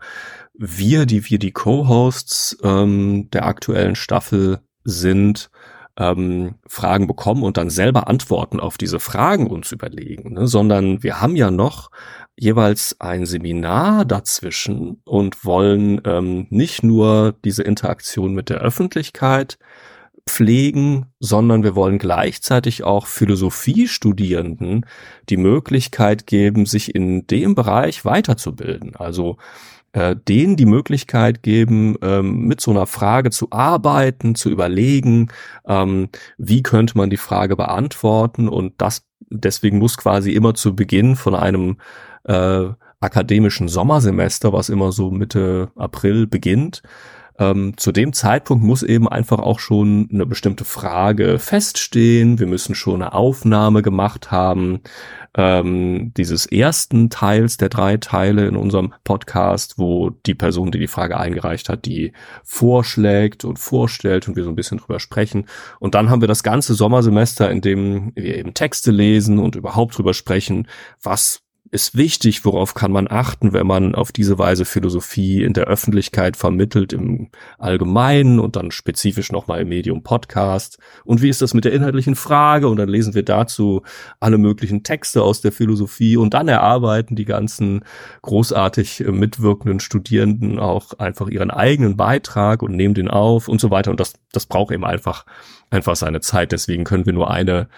[0.54, 5.50] wir, die wir die Co-Hosts ähm, der aktuellen Staffel sind,
[5.96, 10.46] ähm, Fragen bekommen und dann selber Antworten auf diese Fragen uns überlegen, ne?
[10.46, 11.90] sondern wir haben ja noch
[12.36, 19.58] jeweils ein Seminar dazwischen und wollen ähm, nicht nur diese Interaktion mit der Öffentlichkeit
[20.26, 24.86] pflegen, sondern wir wollen gleichzeitig auch Philosophiestudierenden
[25.28, 28.96] die Möglichkeit geben, sich in dem Bereich weiterzubilden.
[28.96, 29.36] Also
[29.92, 35.28] äh, denen die Möglichkeit geben, ähm, mit so einer Frage zu arbeiten, zu überlegen,
[35.66, 41.16] ähm, wie könnte man die Frage beantworten und das deswegen muss quasi immer zu Beginn
[41.16, 41.76] von einem
[42.24, 42.66] äh,
[43.00, 46.82] akademischen Sommersemester, was immer so Mitte April beginnt,
[47.38, 52.38] ähm, zu dem Zeitpunkt muss eben einfach auch schon eine bestimmte Frage feststehen.
[52.38, 54.80] Wir müssen schon eine Aufnahme gemacht haben
[55.36, 60.86] ähm, dieses ersten Teils der drei Teile in unserem Podcast, wo die Person, die die
[60.86, 62.12] Frage eingereicht hat, die
[62.44, 65.46] vorschlägt und vorstellt und wir so ein bisschen drüber sprechen.
[65.80, 69.98] Und dann haben wir das ganze Sommersemester, in dem wir eben Texte lesen und überhaupt
[69.98, 70.68] drüber sprechen,
[71.02, 71.43] was
[71.74, 76.36] ist wichtig, worauf kann man achten, wenn man auf diese Weise Philosophie in der Öffentlichkeit
[76.36, 80.78] vermittelt, im Allgemeinen und dann spezifisch nochmal im Medium Podcast.
[81.04, 82.68] Und wie ist das mit der inhaltlichen Frage?
[82.68, 83.82] Und dann lesen wir dazu
[84.20, 87.84] alle möglichen Texte aus der Philosophie und dann erarbeiten die ganzen
[88.22, 93.90] großartig mitwirkenden Studierenden auch einfach ihren eigenen Beitrag und nehmen den auf und so weiter.
[93.90, 95.26] Und das, das braucht eben einfach,
[95.70, 96.52] einfach seine Zeit.
[96.52, 97.68] Deswegen können wir nur eine,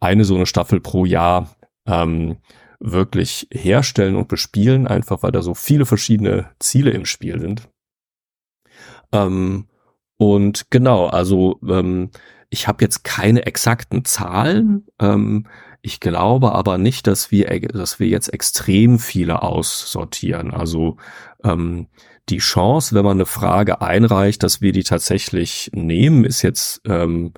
[0.00, 1.54] eine so eine Staffel pro Jahr
[1.86, 2.38] ähm,
[2.84, 7.68] wirklich herstellen und bespielen, einfach weil da so viele verschiedene Ziele im Spiel sind.
[9.10, 9.66] Ähm,
[10.18, 12.10] und genau, also ähm,
[12.50, 14.86] ich habe jetzt keine exakten Zahlen.
[15.00, 15.46] Ähm,
[15.80, 20.52] ich glaube aber nicht, dass wir, dass wir jetzt extrem viele aussortieren.
[20.52, 20.98] Also
[21.42, 21.88] ähm,
[22.28, 27.32] die Chance, wenn man eine Frage einreicht, dass wir die tatsächlich nehmen, ist jetzt ähm,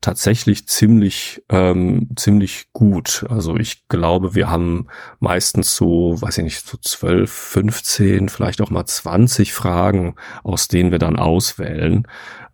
[0.00, 3.24] tatsächlich ziemlich ähm, ziemlich gut.
[3.28, 4.86] Also ich glaube, wir haben
[5.18, 10.90] meistens so, weiß ich nicht, so zwölf, 15, vielleicht auch mal 20 Fragen, aus denen
[10.90, 12.06] wir dann auswählen.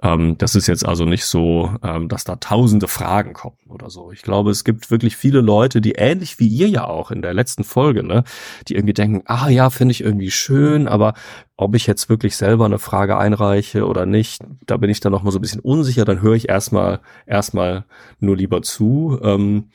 [0.03, 4.13] Ähm, das ist jetzt also nicht so, ähm, dass da tausende Fragen kommen oder so.
[4.13, 7.33] Ich glaube, es gibt wirklich viele Leute, die ähnlich wie ihr ja auch in der
[7.33, 8.25] letzten Folge, ne,
[8.69, 11.15] die irgendwie denken, ah ja, finde ich irgendwie schön, aber
[11.57, 15.23] ob ich jetzt wirklich selber eine Frage einreiche oder nicht, da bin ich dann noch
[15.23, 16.05] mal so ein bisschen unsicher.
[16.05, 17.85] Dann höre ich erstmal erstmal
[18.21, 19.19] nur lieber zu.
[19.23, 19.71] Ähm,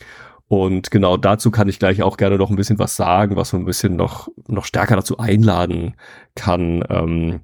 [0.47, 3.57] und genau dazu kann ich gleich auch gerne noch ein bisschen was sagen, was so
[3.57, 5.95] ein bisschen noch, noch stärker dazu einladen
[6.35, 7.39] kann, ähm,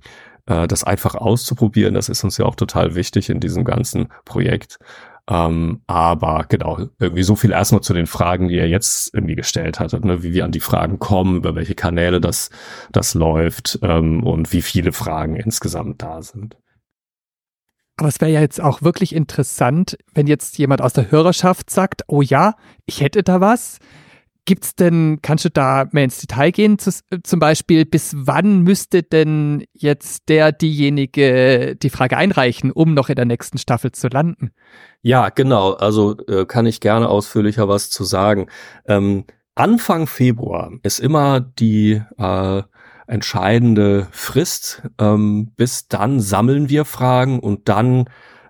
[0.47, 1.93] äh, das einfach auszuprobieren.
[1.93, 4.79] Das ist uns ja auch total wichtig in diesem ganzen Projekt.
[5.29, 9.79] Ähm, aber genau, irgendwie so viel erstmal zu den Fragen, die er jetzt irgendwie gestellt
[9.79, 10.23] hat, ne?
[10.23, 12.49] wie wir an die Fragen kommen, über welche Kanäle das,
[12.93, 16.57] das läuft ähm, und wie viele Fragen insgesamt da sind.
[17.97, 22.03] Aber es wäre ja jetzt auch wirklich interessant, wenn jetzt jemand aus der Hörerschaft sagt,
[22.07, 22.55] oh ja,
[22.85, 23.79] ich hätte da was.
[24.47, 26.79] Gibt's denn, kannst du da mehr ins Detail gehen?
[26.79, 33.09] Zu, zum Beispiel, bis wann müsste denn jetzt der, diejenige die Frage einreichen, um noch
[33.09, 34.51] in der nächsten Staffel zu landen?
[35.01, 35.73] Ja, genau.
[35.73, 38.47] Also äh, kann ich gerne ausführlicher was zu sagen.
[38.85, 42.61] Ähm, Anfang Februar ist immer die äh,
[43.05, 44.81] entscheidende Frist.
[44.97, 48.05] Ähm, bis dann sammeln wir Fragen und dann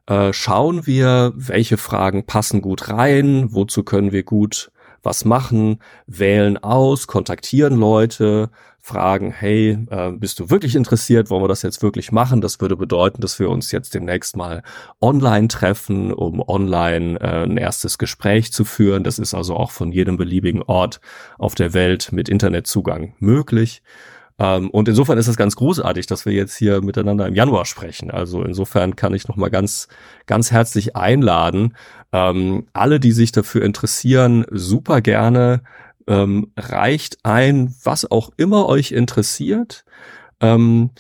[0.06, 4.70] äh, schauen wir, welche Fragen passen gut rein, wozu können wir gut
[5.08, 11.30] was machen, wählen aus, kontaktieren Leute, fragen, hey, äh, bist du wirklich interessiert?
[11.30, 12.41] Wollen wir das jetzt wirklich machen?
[12.41, 14.63] Das würde bedeuten, dass wir uns jetzt demnächst mal
[15.02, 19.04] online treffen, um online äh, ein erstes Gespräch zu führen.
[19.04, 21.02] Das ist also auch von jedem beliebigen Ort
[21.38, 23.82] auf der Welt mit Internetzugang möglich.
[24.39, 28.12] Ähm, und insofern ist es ganz großartig, dass wir jetzt hier miteinander im Januar sprechen.
[28.12, 29.88] Also insofern kann ich nochmal ganz,
[30.26, 31.76] ganz herzlich einladen.
[32.12, 35.62] Ähm, alle, die sich dafür interessieren, super gerne
[36.08, 39.84] ähm, reicht ein, was auch immer euch interessiert.
[40.39, 40.91] Ähm,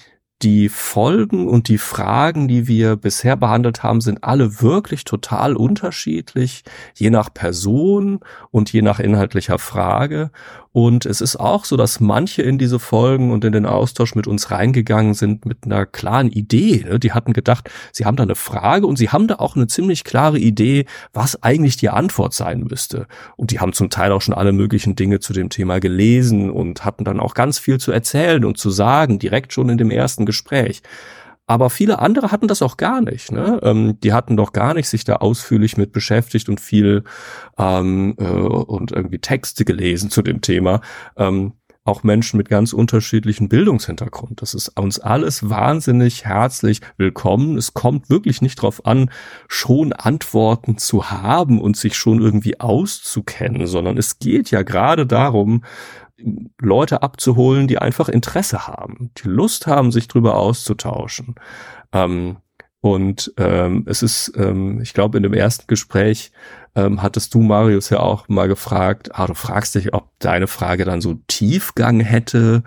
[0.43, 6.63] die Folgen und die Fragen, die wir bisher behandelt haben, sind alle wirklich total unterschiedlich,
[6.93, 8.19] je nach Person
[8.51, 10.31] und je nach inhaltlicher Frage.
[10.77, 14.27] Und es ist auch so, dass manche in diese Folgen und in den Austausch mit
[14.27, 16.85] uns reingegangen sind mit einer klaren Idee.
[16.87, 16.99] Ne?
[16.99, 20.03] Die hatten gedacht, sie haben da eine Frage und sie haben da auch eine ziemlich
[20.03, 23.07] klare Idee, was eigentlich die Antwort sein müsste.
[23.37, 26.85] Und die haben zum Teil auch schon alle möglichen Dinge zu dem Thema gelesen und
[26.85, 30.26] hatten dann auch ganz viel zu erzählen und zu sagen, direkt schon in dem ersten
[30.27, 30.83] Gespräch.
[31.47, 33.31] Aber viele andere hatten das auch gar nicht.
[33.31, 33.59] Ne?
[33.63, 37.05] Ähm, die hatten doch gar nicht sich da ausführlich mit beschäftigt und viel
[37.57, 40.81] ähm, äh, und irgendwie Texte gelesen zu dem Thema.
[41.15, 41.53] Ähm,
[41.87, 44.41] auch Menschen mit ganz unterschiedlichen Bildungshintergrund.
[44.41, 47.57] Das ist uns alles wahnsinnig herzlich willkommen.
[47.57, 49.09] Es kommt wirklich nicht darauf an,
[49.47, 55.63] schon Antworten zu haben und sich schon irgendwie auszukennen, sondern es geht ja gerade darum,
[56.59, 61.35] Leute abzuholen, die einfach Interesse haben, die Lust haben, sich drüber auszutauschen.
[61.93, 62.37] Ähm,
[62.79, 66.31] und ähm, es ist, ähm, ich glaube, in dem ersten Gespräch
[66.77, 70.85] ähm, hattest du, Marius, ja auch mal gefragt, ah, du fragst dich, ob deine Frage
[70.85, 72.61] dann so Tiefgang hätte.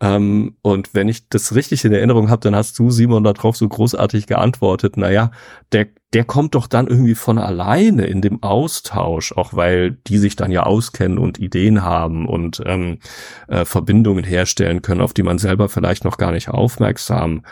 [0.00, 3.68] Ähm, und wenn ich das richtig in Erinnerung habe, dann hast du, Simon, darauf so
[3.68, 5.32] großartig geantwortet, naja,
[5.72, 10.36] der, der kommt doch dann irgendwie von alleine in dem Austausch, auch weil die sich
[10.36, 13.00] dann ja auskennen und Ideen haben und ähm,
[13.48, 17.42] äh, Verbindungen herstellen können, auf die man selber vielleicht noch gar nicht aufmerksam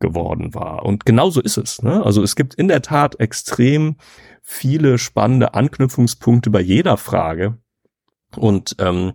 [0.00, 0.84] geworden war.
[0.84, 1.82] Und genauso ist es.
[1.82, 2.04] Ne?
[2.04, 3.96] Also es gibt in der Tat extrem
[4.42, 7.58] viele spannende Anknüpfungspunkte bei jeder Frage.
[8.36, 9.14] Und ähm,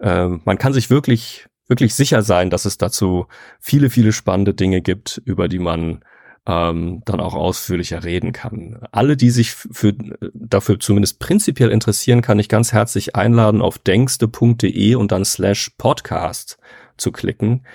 [0.00, 3.26] äh, man kann sich wirklich, wirklich sicher sein, dass es dazu
[3.60, 6.04] viele, viele spannende Dinge gibt, über die man
[6.46, 8.80] ähm, dann auch ausführlicher reden kann.
[8.90, 9.94] Alle, die sich für,
[10.32, 16.58] dafür zumindest prinzipiell interessieren, kann ich ganz herzlich einladen, auf denkste.de und dann slash podcast
[16.96, 17.66] zu klicken.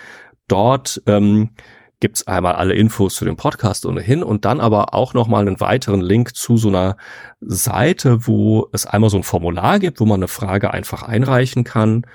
[0.47, 1.51] Dort ähm,
[2.03, 6.01] gibt's einmal alle Infos zu dem Podcast ohnehin und dann aber auch nochmal einen weiteren
[6.01, 6.97] Link zu so einer
[7.39, 12.05] Seite, wo es einmal so ein Formular gibt, wo man eine Frage einfach einreichen kann,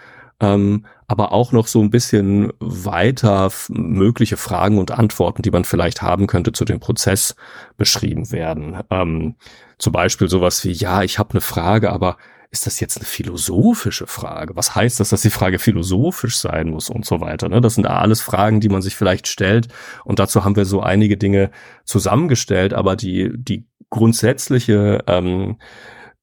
[0.40, 6.02] ähm, aber auch noch so ein bisschen weiter mögliche Fragen und Antworten, die man vielleicht
[6.02, 7.34] haben könnte zu dem Prozess
[7.78, 8.76] beschrieben werden.
[8.90, 9.36] Ähm,
[9.78, 12.18] zum Beispiel sowas wie, ja, ich habe eine Frage, aber
[12.50, 14.56] ist das jetzt eine philosophische Frage?
[14.56, 17.48] Was heißt das, dass die Frage philosophisch sein muss und so weiter?
[17.48, 17.60] Ne?
[17.60, 19.68] Das sind alles Fragen, die man sich vielleicht stellt.
[20.04, 21.50] Und dazu haben wir so einige Dinge
[21.84, 25.58] zusammengestellt, aber die, die grundsätzliche ähm,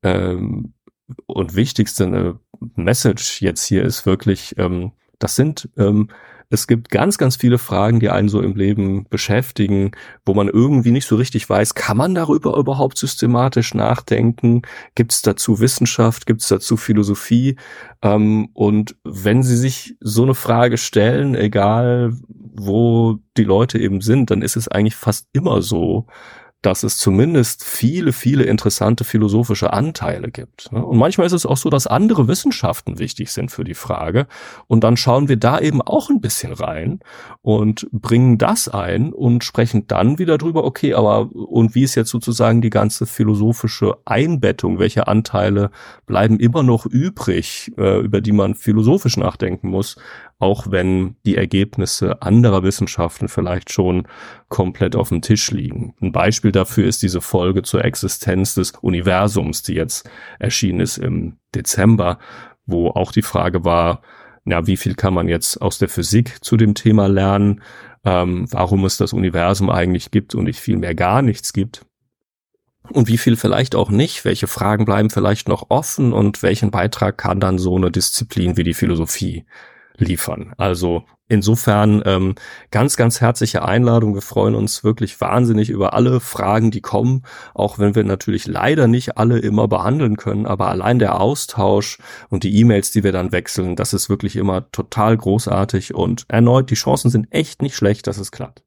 [0.02, 0.74] ähm,
[1.28, 2.34] und wichtigste äh,
[2.76, 6.10] Message jetzt hier ist wirklich, ähm, das sind ähm,
[6.50, 9.92] es gibt ganz, ganz viele Fragen, die einen so im Leben beschäftigen,
[10.26, 14.62] wo man irgendwie nicht so richtig weiß, kann man darüber überhaupt systematisch nachdenken?
[14.96, 16.26] Gibt es dazu Wissenschaft?
[16.26, 17.56] Gibt es dazu Philosophie?
[18.02, 24.32] Ähm, und wenn Sie sich so eine Frage stellen, egal wo die Leute eben sind,
[24.32, 26.08] dann ist es eigentlich fast immer so,
[26.66, 30.70] dass es zumindest viele, viele interessante philosophische Anteile gibt.
[30.72, 34.26] Und manchmal ist es auch so, dass andere Wissenschaften wichtig sind für die Frage.
[34.68, 37.02] Und dann schauen wir da eben auch ein bisschen rein
[37.44, 42.10] und bringen das ein und sprechen dann wieder drüber, okay, aber und wie ist jetzt
[42.10, 44.80] sozusagen die ganze philosophische Einbettung?
[44.80, 45.70] Welche Anteile
[46.08, 49.98] bleiben immer noch übrig, äh, über die man philosophisch nachdenken muss?
[50.38, 54.08] Auch wenn die Ergebnisse anderer Wissenschaften vielleicht schon
[54.50, 55.96] komplett auf dem Tisch liegen.
[56.02, 60.10] Ein Beispiel dafür ist diese Folge zur Existenz des Universums, die jetzt
[60.40, 62.20] erschienen ist im Dezember,
[62.66, 64.02] wo auch die Frage war,
[64.46, 67.62] ja, wie viel kann man jetzt aus der Physik zu dem Thema lernen,
[68.04, 71.86] ähm, warum es das Universum eigentlich gibt und nicht viel mehr gar nichts gibt.
[72.90, 77.18] Und wie viel vielleicht auch nicht, welche Fragen bleiben vielleicht noch offen und welchen Beitrag
[77.18, 79.46] kann dann so eine Disziplin wie die Philosophie
[79.98, 80.54] liefern.
[80.58, 82.36] Also insofern ähm,
[82.72, 84.14] ganz, ganz herzliche Einladung.
[84.14, 87.24] Wir freuen uns wirklich wahnsinnig über alle Fragen, die kommen,
[87.54, 90.46] auch wenn wir natürlich leider nicht alle immer behandeln können.
[90.46, 91.98] Aber allein der Austausch
[92.30, 96.70] und die E-Mails, die wir dann wechseln, das ist wirklich immer total großartig und erneut,
[96.70, 98.64] die Chancen sind echt nicht schlecht, dass es klappt.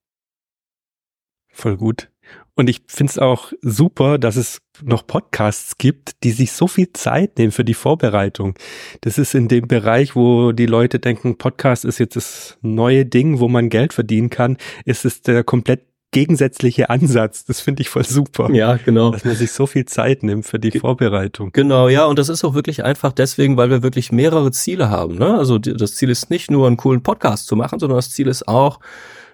[1.50, 2.10] Voll gut.
[2.58, 6.92] Und ich finde es auch super, dass es noch Podcasts gibt, die sich so viel
[6.92, 8.54] Zeit nehmen für die Vorbereitung.
[9.02, 13.38] Das ist in dem Bereich, wo die Leute denken, Podcast ist jetzt das neue Ding,
[13.38, 17.44] wo man Geld verdienen kann, ist es der komplett gegensätzliche Ansatz.
[17.44, 18.50] Das finde ich voll super.
[18.50, 19.12] Ja, genau.
[19.12, 21.52] Dass man sich so viel Zeit nimmt für die Vorbereitung.
[21.52, 25.16] Genau, ja, und das ist auch wirklich einfach deswegen, weil wir wirklich mehrere Ziele haben.
[25.16, 25.38] Ne?
[25.38, 28.48] Also das Ziel ist nicht nur einen coolen Podcast zu machen, sondern das Ziel ist
[28.48, 28.80] auch,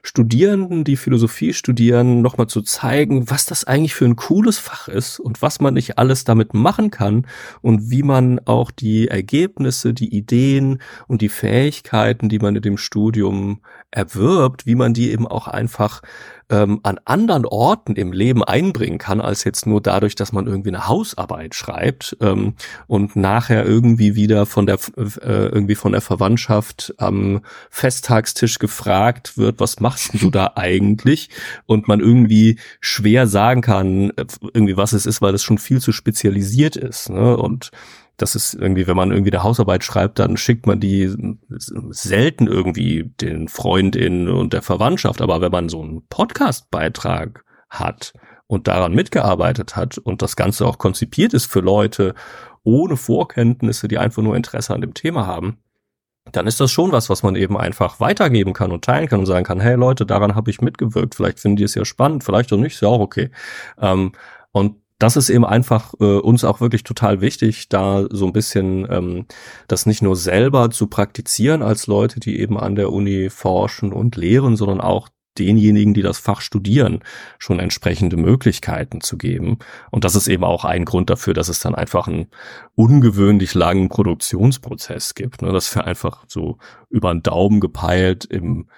[0.07, 5.19] Studierenden, die Philosophie studieren, nochmal zu zeigen, was das eigentlich für ein cooles Fach ist
[5.19, 7.27] und was man nicht alles damit machen kann
[7.63, 12.77] und wie man auch die Ergebnisse, die Ideen und die Fähigkeiten, die man in dem
[12.77, 16.03] Studium erwirbt, wie man die eben auch einfach
[16.51, 20.71] ähm, an anderen Orten im Leben einbringen kann, als jetzt nur dadurch, dass man irgendwie
[20.71, 22.55] eine Hausarbeit schreibt ähm,
[22.87, 27.41] und nachher irgendwie wieder von der äh, irgendwie von der Verwandtschaft am
[27.71, 31.31] Festtagstisch gefragt wird, was machst du da eigentlich?
[31.67, 35.81] Und man irgendwie schwer sagen kann, äh, irgendwie was es ist, weil das schon viel
[35.81, 37.11] zu spezialisiert ist.
[37.11, 37.37] Ne?
[37.37, 37.71] Und
[38.17, 41.13] das ist irgendwie, wenn man irgendwie eine Hausarbeit schreibt, dann schickt man die
[41.91, 45.21] selten irgendwie den Freundinnen und der Verwandtschaft.
[45.21, 48.13] Aber wenn man so einen Podcastbeitrag hat
[48.47, 52.15] und daran mitgearbeitet hat und das Ganze auch konzipiert ist für Leute
[52.63, 55.59] ohne Vorkenntnisse, die einfach nur Interesse an dem Thema haben,
[56.33, 59.27] dann ist das schon was, was man eben einfach weitergeben kann und teilen kann und
[59.27, 62.53] sagen kann, hey Leute, daran habe ich mitgewirkt, vielleicht finden die es ja spannend, vielleicht
[62.53, 63.31] auch nicht, ist ja auch okay.
[63.79, 64.13] Ähm,
[64.53, 68.87] und das ist eben einfach äh, uns auch wirklich total wichtig, da so ein bisschen
[68.91, 69.27] ähm,
[69.69, 74.17] das nicht nur selber zu praktizieren als Leute, die eben an der Uni forschen und
[74.17, 77.01] lehren, sondern auch denjenigen, die das Fach studieren,
[77.39, 79.59] schon entsprechende Möglichkeiten zu geben.
[79.91, 82.29] Und das ist eben auch ein Grund dafür, dass es dann einfach einen
[82.75, 85.53] ungewöhnlich langen Produktionsprozess gibt, ne?
[85.53, 88.69] dass wir einfach so über den Daumen gepeilt im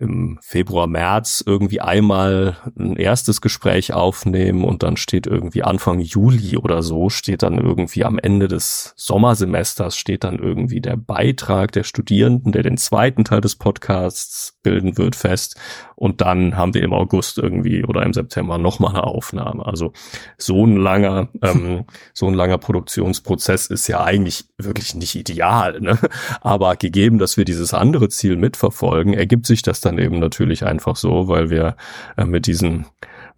[0.00, 6.56] im Februar, März irgendwie einmal ein erstes Gespräch aufnehmen und dann steht irgendwie Anfang Juli
[6.56, 11.84] oder so, steht dann irgendwie am Ende des Sommersemesters, steht dann irgendwie der Beitrag der
[11.84, 15.60] Studierenden, der den zweiten Teil des Podcasts bilden wird, fest.
[16.00, 19.66] Und dann haben wir im August irgendwie oder im September nochmal eine Aufnahme.
[19.66, 19.92] Also
[20.38, 21.84] so ein langer, ähm,
[22.14, 25.78] so ein langer Produktionsprozess ist ja eigentlich wirklich nicht ideal.
[25.82, 25.98] Ne?
[26.40, 30.96] Aber gegeben, dass wir dieses andere Ziel mitverfolgen, ergibt sich das dann eben natürlich einfach
[30.96, 31.76] so, weil wir
[32.16, 32.86] äh, mit diesen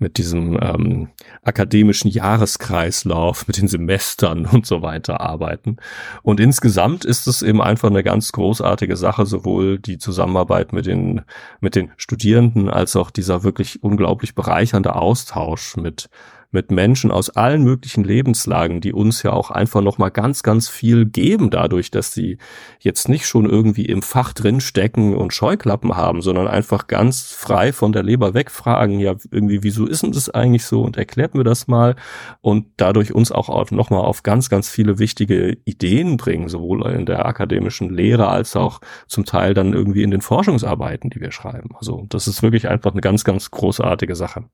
[0.02, 1.08] mit diesem ähm,
[1.42, 5.76] akademischen Jahreskreislauf, mit den Semestern und so weiter arbeiten.
[6.22, 11.22] Und insgesamt ist es eben einfach eine ganz großartige Sache, sowohl die Zusammenarbeit mit den,
[11.60, 16.10] mit den Studierenden als auch dieser wirklich unglaublich bereichernde Austausch mit
[16.52, 20.68] mit Menschen aus allen möglichen Lebenslagen, die uns ja auch einfach noch mal ganz, ganz
[20.68, 22.38] viel geben dadurch, dass sie
[22.78, 27.72] jetzt nicht schon irgendwie im Fach drin stecken und Scheuklappen haben, sondern einfach ganz frei
[27.72, 31.44] von der Leber wegfragen, ja, irgendwie, wieso ist denn das eigentlich so und erklärt mir
[31.44, 31.96] das mal
[32.40, 37.06] und dadurch uns auch noch mal auf ganz, ganz viele wichtige Ideen bringen, sowohl in
[37.06, 41.70] der akademischen Lehre als auch zum Teil dann irgendwie in den Forschungsarbeiten, die wir schreiben.
[41.76, 44.44] Also das ist wirklich einfach eine ganz, ganz großartige Sache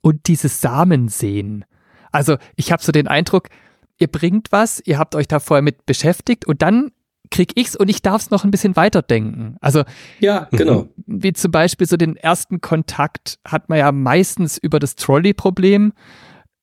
[0.00, 1.64] und dieses Samen sehen.
[2.12, 3.48] Also ich habe so den Eindruck,
[3.98, 6.92] ihr bringt was, ihr habt euch da vorher mit beschäftigt und dann
[7.30, 9.56] krieg ich's und ich darf's noch ein bisschen weiterdenken.
[9.60, 9.84] Also
[10.20, 10.88] ja, genau.
[11.06, 15.92] Wie zum Beispiel so den ersten Kontakt hat man ja meistens über das Trolley-Problem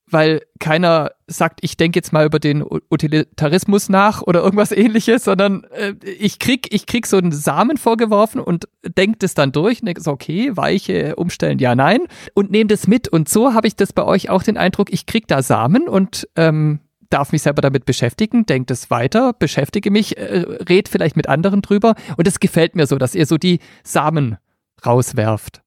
[0.09, 5.63] weil keiner sagt, ich denke jetzt mal über den Utilitarismus nach oder irgendwas ähnliches, sondern
[5.71, 9.87] äh, ich krieg, ich krieg so einen Samen vorgeworfen und denke das dann durch und
[9.87, 12.01] denke so, okay, weiche umstellen, ja, nein
[12.33, 13.07] und nehme das mit.
[13.07, 16.27] Und so habe ich das bei euch auch den Eindruck, ich krieg da Samen und
[16.35, 16.79] ähm,
[17.09, 21.61] darf mich selber damit beschäftigen, denke das weiter, beschäftige mich, äh, red vielleicht mit anderen
[21.61, 24.37] drüber und es gefällt mir so, dass ihr so die Samen
[24.85, 25.64] rauswerft.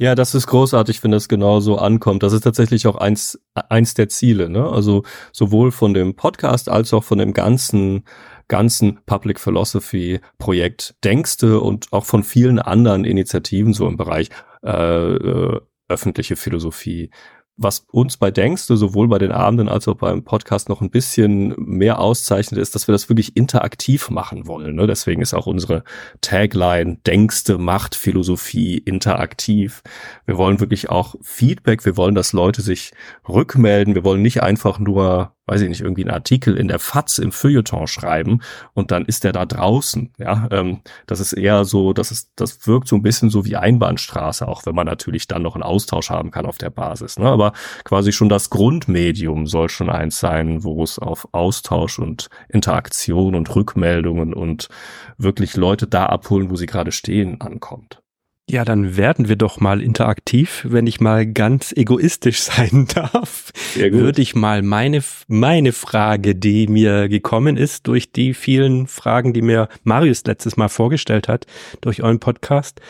[0.00, 2.22] Ja, das ist großartig, wenn das genauso ankommt.
[2.22, 4.64] Das ist tatsächlich auch eins, eins der Ziele, ne?
[4.70, 8.04] Also sowohl von dem Podcast als auch von dem ganzen,
[8.46, 14.30] ganzen Public Philosophy Projekt Denkste und auch von vielen anderen Initiativen so im Bereich
[14.62, 17.10] äh, äh, öffentliche Philosophie
[17.58, 21.54] was uns bei Denkste, sowohl bei den Abenden als auch beim Podcast noch ein bisschen
[21.58, 24.76] mehr auszeichnet, ist, dass wir das wirklich interaktiv machen wollen.
[24.76, 24.86] Ne?
[24.86, 25.82] Deswegen ist auch unsere
[26.20, 29.82] Tagline Denkste macht Philosophie interaktiv.
[30.24, 32.92] Wir wollen wirklich auch Feedback, wir wollen, dass Leute sich
[33.28, 37.18] rückmelden, wir wollen nicht einfach nur weiß ich nicht, irgendwie einen Artikel in der FAZ
[37.18, 38.40] im Feuilleton schreiben
[38.74, 40.12] und dann ist der da draußen.
[40.18, 43.56] Ja, ähm, das ist eher so, das ist, das wirkt so ein bisschen so wie
[43.56, 47.18] Einbahnstraße, auch wenn man natürlich dann noch einen Austausch haben kann auf der Basis.
[47.18, 47.26] Ne?
[47.26, 47.52] Aber
[47.84, 53.54] quasi schon das Grundmedium soll schon eins sein, wo es auf Austausch und Interaktion und
[53.54, 54.68] Rückmeldungen und
[55.16, 58.02] wirklich Leute da abholen, wo sie gerade stehen, ankommt.
[58.50, 60.64] Ja, dann werden wir doch mal interaktiv.
[60.66, 67.08] Wenn ich mal ganz egoistisch sein darf, würde ich mal meine, meine Frage, die mir
[67.08, 71.46] gekommen ist durch die vielen Fragen, die mir Marius letztes Mal vorgestellt hat,
[71.82, 72.80] durch euren Podcast,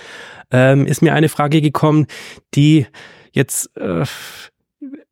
[0.52, 2.06] ähm, ist mir eine Frage gekommen,
[2.54, 2.86] die
[3.32, 4.04] jetzt, äh,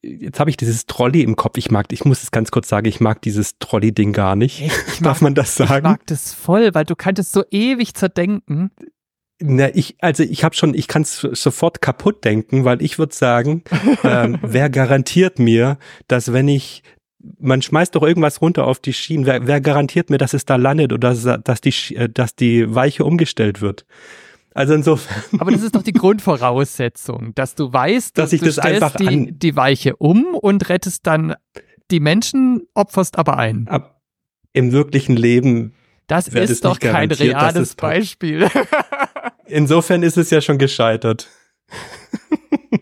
[0.01, 1.59] jetzt habe ich dieses Trolley im Kopf.
[1.59, 4.63] Ich mag, ich muss es ganz kurz sagen, ich mag dieses Trolley-Ding gar nicht.
[4.63, 5.75] Ich, ich Darf man das sagen?
[5.75, 8.71] Ich mag das voll, weil du kannst es so ewig zerdenken.
[9.39, 13.15] Na, ich, also ich habe schon, ich kann es sofort kaputt denken, weil ich würde
[13.15, 13.65] sagen,
[14.05, 15.79] ähm, wer garantiert mir,
[16.09, 16.83] dass wenn ich
[17.39, 19.27] man schmeißt doch irgendwas runter auf die Schienen.
[19.27, 22.73] Wer, wer garantiert mir, dass es da landet oder dass, dass, die, äh, dass die
[22.73, 23.85] Weiche umgestellt wird?
[24.55, 25.41] Also insofern.
[25.41, 28.97] Aber das ist doch die Grundvoraussetzung, dass du weißt, dass, dass ich du das einfach
[28.97, 31.35] die, an die Weiche um und rettest dann
[31.91, 33.69] die Menschen, opferst aber ein.
[33.69, 34.01] Ab,
[34.53, 35.75] Im wirklichen Leben.
[36.07, 38.49] Das ist doch kein reales Beispiel.
[39.47, 41.29] Insofern ist es ja schon gescheitert.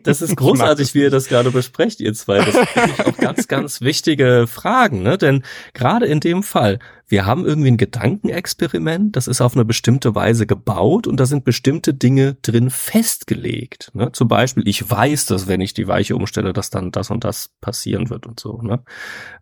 [0.03, 2.39] Das ist großartig, wie ihr das gerade besprecht, ihr zwei.
[2.39, 5.17] Das sind auch ganz, ganz wichtige Fragen, ne?
[5.17, 10.15] Denn gerade in dem Fall, wir haben irgendwie ein Gedankenexperiment, das ist auf eine bestimmte
[10.15, 13.91] Weise gebaut und da sind bestimmte Dinge drin festgelegt.
[13.95, 14.13] Ne?
[14.13, 17.51] Zum Beispiel, ich weiß, dass wenn ich die Weiche umstelle, dass dann das und das
[17.61, 18.61] passieren wird und so.
[18.63, 18.83] Ne?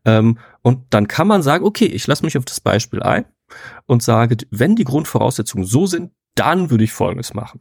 [0.05, 3.25] Ähm, und dann kann man sagen, okay, ich lasse mich auf das Beispiel ein
[3.87, 7.61] und sage, wenn die Grundvoraussetzungen so sind, dann würde ich Folgendes machen.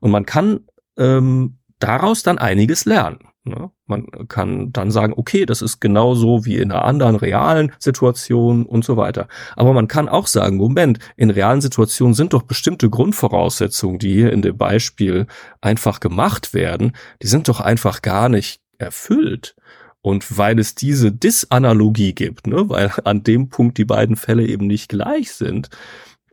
[0.00, 0.60] Und man kann
[0.96, 3.32] ähm, daraus dann einiges lernen.
[3.44, 3.70] Ne?
[3.86, 8.84] Man kann dann sagen, okay, das ist genauso wie in einer anderen realen Situation und
[8.84, 9.26] so weiter.
[9.56, 14.32] Aber man kann auch sagen, Moment, in realen Situationen sind doch bestimmte Grundvoraussetzungen, die hier
[14.32, 15.26] in dem Beispiel
[15.60, 19.56] einfach gemacht werden, die sind doch einfach gar nicht erfüllt.
[20.02, 24.66] Und weil es diese Disanalogie gibt, ne, weil an dem Punkt die beiden Fälle eben
[24.66, 25.70] nicht gleich sind,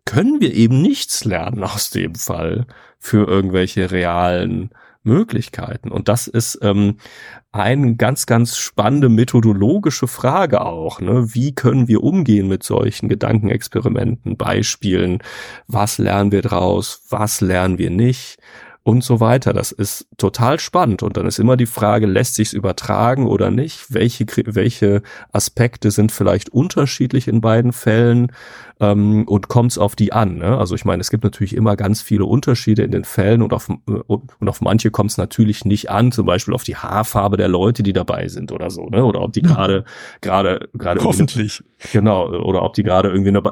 [0.06, 2.66] können wir eben nichts lernen aus dem Fall
[2.98, 4.72] für irgendwelche realen
[5.04, 5.92] Möglichkeiten.
[5.92, 6.98] Und das ist ähm,
[7.52, 11.00] eine ganz, ganz spannende methodologische Frage auch.
[11.00, 11.34] Ne?
[11.34, 15.20] Wie können wir umgehen mit solchen Gedankenexperimenten, Beispielen?
[15.68, 17.04] Was lernen wir draus?
[17.10, 18.40] Was lernen wir nicht?
[18.90, 19.54] Und so weiter.
[19.54, 21.04] Das ist total spannend.
[21.04, 23.94] Und dann ist immer die Frage, lässt sich's übertragen oder nicht?
[23.94, 28.32] Welche, welche Aspekte sind vielleicht unterschiedlich in beiden Fällen?
[28.80, 30.38] Ähm, und kommt's auf die an?
[30.38, 30.58] Ne?
[30.58, 33.70] Also ich meine, es gibt natürlich immer ganz viele Unterschiede in den Fällen und auf,
[33.70, 37.94] und auf manche kommt's natürlich nicht an, zum Beispiel auf die Haarfarbe der Leute, die
[37.94, 39.06] dabei sind oder so, ne?
[39.06, 39.84] Oder ob die gerade,
[40.22, 41.04] gerade, gerade.
[41.04, 41.64] Hoffentlich.
[41.92, 42.30] Genau.
[42.30, 43.44] Oder ob die gerade irgendwie eine,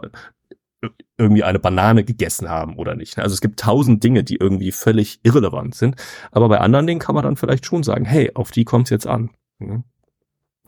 [1.18, 3.18] irgendwie eine Banane gegessen haben oder nicht.
[3.18, 5.96] Also es gibt tausend Dinge, die irgendwie völlig irrelevant sind.
[6.32, 9.08] Aber bei anderen Dingen kann man dann vielleicht schon sagen, hey, auf die kommt's jetzt
[9.08, 9.32] an.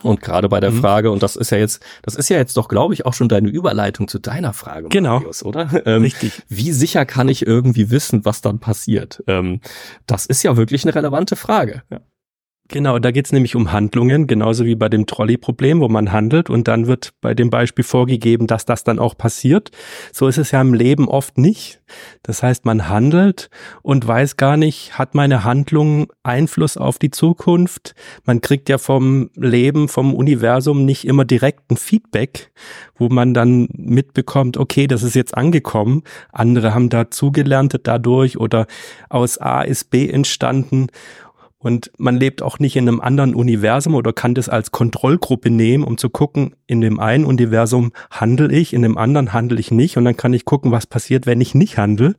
[0.01, 0.79] Und gerade bei der mhm.
[0.79, 3.29] Frage, und das ist ja jetzt, das ist ja jetzt doch, glaube ich, auch schon
[3.29, 5.19] deine Überleitung zu deiner Frage, genau.
[5.19, 5.85] Marius, oder?
[5.85, 6.41] Ähm, Richtig.
[6.47, 9.23] Wie sicher kann ich irgendwie wissen, was dann passiert?
[9.27, 9.61] Ähm,
[10.07, 11.83] das ist ja wirklich eine relevante Frage.
[11.89, 11.99] Ja.
[12.71, 16.67] Genau, da geht's nämlich um Handlungen, genauso wie bei dem Trolley-Problem, wo man handelt und
[16.67, 19.71] dann wird bei dem Beispiel vorgegeben, dass das dann auch passiert.
[20.13, 21.81] So ist es ja im Leben oft nicht.
[22.21, 23.49] Das heißt, man handelt
[23.81, 27.95] und weiß gar nicht, hat meine Handlung Einfluss auf die Zukunft?
[28.23, 32.51] Man kriegt ja vom Leben, vom Universum nicht immer direkt ein Feedback,
[32.95, 36.03] wo man dann mitbekommt, okay, das ist jetzt angekommen.
[36.31, 38.67] Andere haben dazugelernt dadurch oder
[39.09, 40.89] aus A ist B entstanden.
[41.61, 45.83] Und man lebt auch nicht in einem anderen Universum oder kann das als Kontrollgruppe nehmen,
[45.83, 49.97] um zu gucken, in dem einen Universum handle ich, in dem anderen handle ich nicht.
[49.97, 52.15] Und dann kann ich gucken, was passiert, wenn ich nicht handle.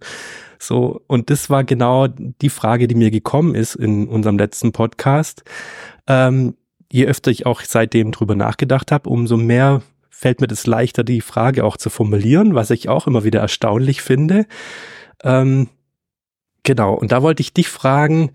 [0.59, 5.43] So, und das war genau die Frage, die mir gekommen ist in unserem letzten Podcast.
[6.07, 6.55] Ähm,
[6.93, 9.81] je öfter ich auch seitdem drüber nachgedacht habe, umso mehr
[10.11, 14.03] fällt mir das leichter, die Frage auch zu formulieren, was ich auch immer wieder erstaunlich
[14.03, 14.45] finde.
[15.25, 15.69] Ähm,
[16.63, 18.31] genau, und da wollte ich dich fragen,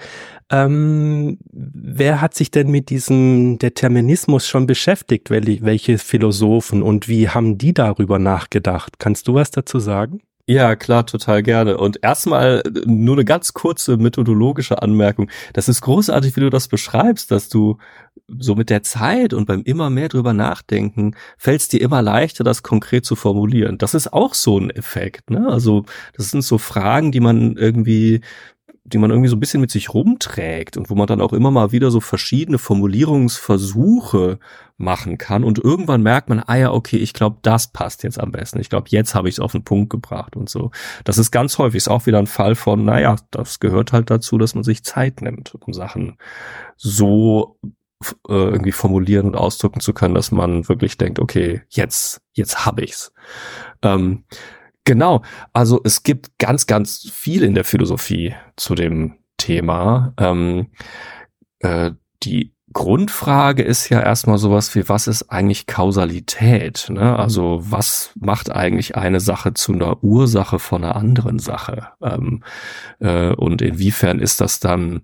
[0.51, 5.29] ähm, wer hat sich denn mit diesem Determinismus schon beschäftigt?
[5.29, 8.99] Welche Philosophen und wie haben die darüber nachgedacht?
[8.99, 10.21] Kannst du was dazu sagen?
[10.47, 11.77] Ja, klar, total gerne.
[11.77, 15.31] Und erstmal nur eine ganz kurze methodologische Anmerkung.
[15.53, 17.79] Das ist großartig, wie du das beschreibst, dass du
[18.27, 22.43] so mit der Zeit und beim immer mehr drüber nachdenken, fällt es dir immer leichter,
[22.43, 23.79] das konkret zu formulieren.
[23.79, 25.31] Das ist auch so ein Effekt.
[25.31, 25.47] Ne?
[25.49, 28.21] Also das sind so Fragen, die man irgendwie
[28.85, 31.49] die man irgendwie so ein bisschen mit sich rumträgt und wo man dann auch immer
[31.49, 34.37] mal wieder so verschiedene Formulierungsversuche
[34.77, 38.31] machen kann und irgendwann merkt man, ah ja, okay, ich glaube, das passt jetzt am
[38.31, 38.59] besten.
[38.59, 40.69] Ich glaube, jetzt habe ich es auf den Punkt gebracht und so.
[41.03, 44.37] Das ist ganz häufig, ist auch wieder ein Fall von, naja, das gehört halt dazu,
[44.37, 46.17] dass man sich Zeit nimmt, um Sachen
[46.75, 47.57] so
[48.03, 52.83] äh, irgendwie formulieren und ausdrücken zu können, dass man wirklich denkt, okay, jetzt, jetzt habe
[52.83, 53.13] ich's.
[53.81, 54.25] Ähm,
[54.85, 60.13] Genau, also es gibt ganz, ganz viel in der Philosophie zu dem Thema.
[60.17, 60.67] Ähm,
[61.59, 61.91] äh,
[62.23, 66.87] die Grundfrage ist ja erstmal sowas wie, was ist eigentlich Kausalität?
[66.89, 67.17] Ne?
[67.17, 71.87] Also was macht eigentlich eine Sache zu einer Ursache von einer anderen Sache?
[72.01, 72.43] Ähm,
[72.99, 75.01] äh, und inwiefern ist das dann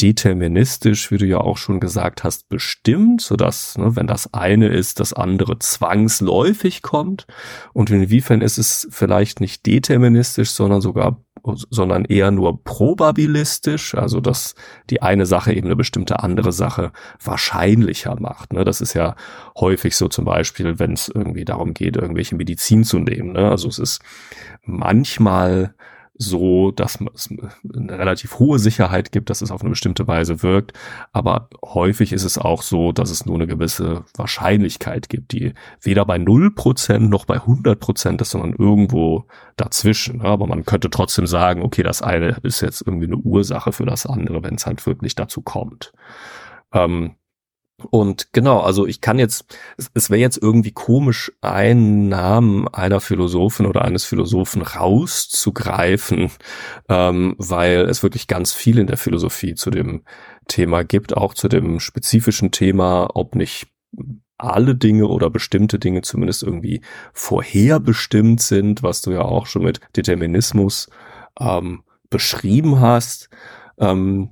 [0.00, 5.00] deterministisch, wie du ja auch schon gesagt hast, bestimmt, sodass, ne, wenn das eine ist,
[5.00, 7.26] das andere zwangsläufig kommt?
[7.72, 14.54] Und inwiefern ist es vielleicht nicht deterministisch, sondern sogar sondern eher nur probabilistisch, also dass
[14.90, 16.92] die eine Sache eben eine bestimmte andere Sache
[17.22, 18.52] wahrscheinlicher macht.
[18.52, 18.64] Ne?
[18.64, 19.16] Das ist ja
[19.58, 23.32] häufig so zum Beispiel, wenn es irgendwie darum geht, irgendwelche Medizin zu nehmen.
[23.32, 23.50] Ne?
[23.50, 24.02] Also es ist
[24.64, 25.74] manchmal
[26.22, 30.74] so, dass es eine relativ hohe Sicherheit gibt, dass es auf eine bestimmte Weise wirkt.
[31.12, 36.04] Aber häufig ist es auch so, dass es nur eine gewisse Wahrscheinlichkeit gibt, die weder
[36.04, 39.24] bei 0% noch bei 100% ist, sondern irgendwo
[39.56, 40.20] dazwischen.
[40.20, 44.04] Aber man könnte trotzdem sagen, okay, das eine ist jetzt irgendwie eine Ursache für das
[44.04, 45.94] andere, wenn es halt wirklich dazu kommt.
[46.72, 47.14] Ähm,
[47.90, 53.00] und genau, also ich kann jetzt, es, es wäre jetzt irgendwie komisch, einen Namen einer
[53.00, 56.30] Philosophin oder eines Philosophen rauszugreifen,
[56.88, 60.02] ähm, weil es wirklich ganz viel in der Philosophie zu dem
[60.48, 63.68] Thema gibt, auch zu dem spezifischen Thema, ob nicht
[64.38, 66.80] alle Dinge oder bestimmte Dinge zumindest irgendwie
[67.12, 70.88] vorherbestimmt sind, was du ja auch schon mit Determinismus
[71.38, 73.28] ähm, beschrieben hast.
[73.78, 74.30] Ähm,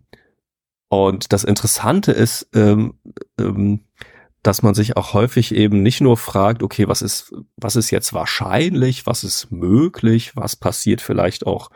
[0.89, 2.95] und das Interessante ist, ähm,
[3.39, 3.85] ähm,
[4.43, 8.15] dass man sich auch häufig eben nicht nur fragt, okay, was ist, was ist jetzt
[8.15, 11.71] wahrscheinlich, was ist möglich, was passiert vielleicht auch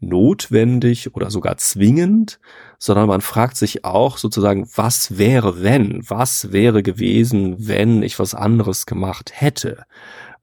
[0.00, 2.38] notwendig oder sogar zwingend,
[2.78, 8.34] sondern man fragt sich auch sozusagen, was wäre wenn, was wäre gewesen, wenn ich was
[8.34, 9.84] anderes gemacht hätte.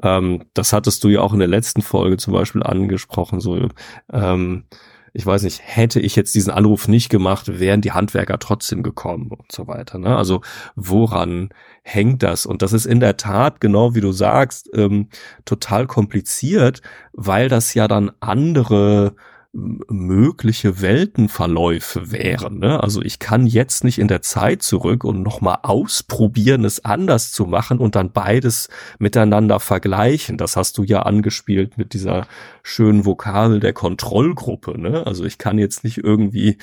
[0.01, 3.69] Ähm, das hattest du ja auch in der letzten Folge zum Beispiel angesprochen, so
[4.11, 4.65] ähm,
[5.13, 9.29] ich weiß nicht, hätte ich jetzt diesen Anruf nicht gemacht, wären die Handwerker trotzdem gekommen
[9.31, 9.97] und so weiter.
[9.97, 10.15] Ne?
[10.15, 10.41] Also
[10.75, 11.49] woran
[11.83, 12.45] hängt das?
[12.45, 15.09] Und das ist in der Tat, genau wie du sagst, ähm,
[15.43, 16.81] total kompliziert,
[17.11, 19.15] weil das ja dann andere
[19.53, 22.59] mögliche Weltenverläufe wären.
[22.59, 22.81] Ne?
[22.81, 27.45] Also ich kann jetzt nicht in der Zeit zurück und nochmal ausprobieren, es anders zu
[27.45, 30.37] machen und dann beides miteinander vergleichen.
[30.37, 32.27] Das hast du ja angespielt mit dieser
[32.63, 34.79] schönen Vokabel der Kontrollgruppe.
[34.79, 35.05] Ne?
[35.05, 36.57] Also ich kann jetzt nicht irgendwie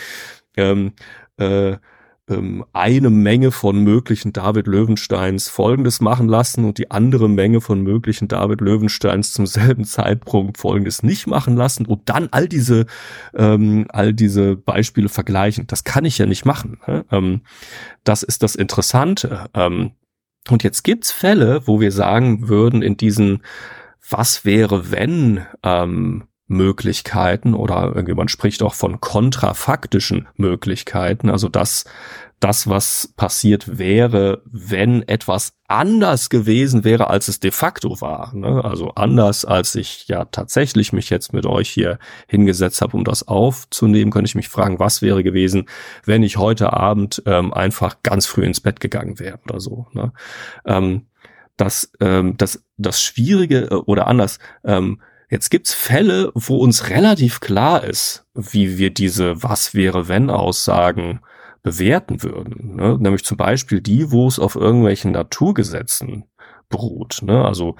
[0.56, 0.92] ähm,
[1.36, 1.76] äh,
[2.28, 7.82] ähm, eine Menge von möglichen David Löwensteins Folgendes machen lassen und die andere Menge von
[7.82, 12.86] möglichen David Löwensteins zum selben Zeitpunkt Folgendes nicht machen lassen und dann all diese
[13.34, 15.66] ähm, all diese Beispiele vergleichen.
[15.66, 16.80] Das kann ich ja nicht machen.
[16.86, 17.04] Ne?
[17.10, 17.40] Ähm,
[18.04, 19.46] das ist das Interessante.
[19.54, 19.92] Ähm,
[20.50, 23.42] und jetzt gibt's Fälle, wo wir sagen würden, in diesen
[24.10, 31.84] was wäre wenn ähm, Möglichkeiten oder irgendwie man spricht auch von kontrafaktischen Möglichkeiten, also das,
[32.40, 38.34] das, was passiert wäre, wenn etwas anders gewesen wäre, als es de facto war.
[38.34, 38.64] Ne?
[38.64, 43.26] Also anders, als ich ja tatsächlich mich jetzt mit euch hier hingesetzt habe, um das
[43.26, 45.68] aufzunehmen, könnte ich mich fragen, was wäre gewesen,
[46.04, 49.86] wenn ich heute Abend ähm, einfach ganz früh ins Bett gegangen wäre oder so.
[49.92, 50.12] Ne?
[50.64, 51.06] Ähm,
[51.56, 57.40] das, ähm, das, das Schwierige äh, oder anders, ähm, Jetzt gibt's Fälle, wo uns relativ
[57.40, 61.20] klar ist, wie wir diese Was wäre wenn Aussagen
[61.62, 62.76] bewerten würden.
[62.76, 62.96] Ne?
[62.98, 66.24] Nämlich zum Beispiel die, wo es auf irgendwelchen Naturgesetzen
[66.68, 67.20] beruht.
[67.22, 67.44] Ne?
[67.44, 67.76] Also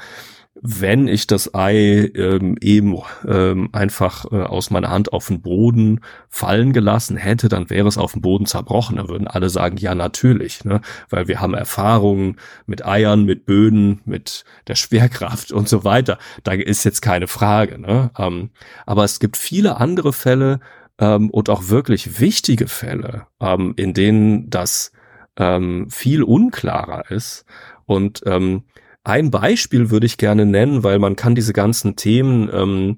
[0.62, 2.96] wenn ich das Ei ähm, eben
[3.26, 7.98] ähm, einfach äh, aus meiner Hand auf den Boden fallen gelassen hätte, dann wäre es
[7.98, 8.96] auf dem Boden zerbrochen.
[8.96, 10.80] Da würden alle sagen, ja natürlich, ne?
[11.10, 12.36] weil wir haben Erfahrungen
[12.66, 16.18] mit Eiern, mit Böden, mit der Schwerkraft und so weiter.
[16.42, 17.78] Da ist jetzt keine Frage.
[17.78, 18.10] Ne?
[18.18, 18.50] Ähm,
[18.86, 20.60] aber es gibt viele andere Fälle
[20.98, 24.92] ähm, und auch wirklich wichtige Fälle, ähm, in denen das
[25.36, 27.44] ähm, viel unklarer ist
[27.86, 28.64] und ähm,
[29.08, 32.96] ein Beispiel würde ich gerne nennen, weil man kann diese ganzen Themen ähm,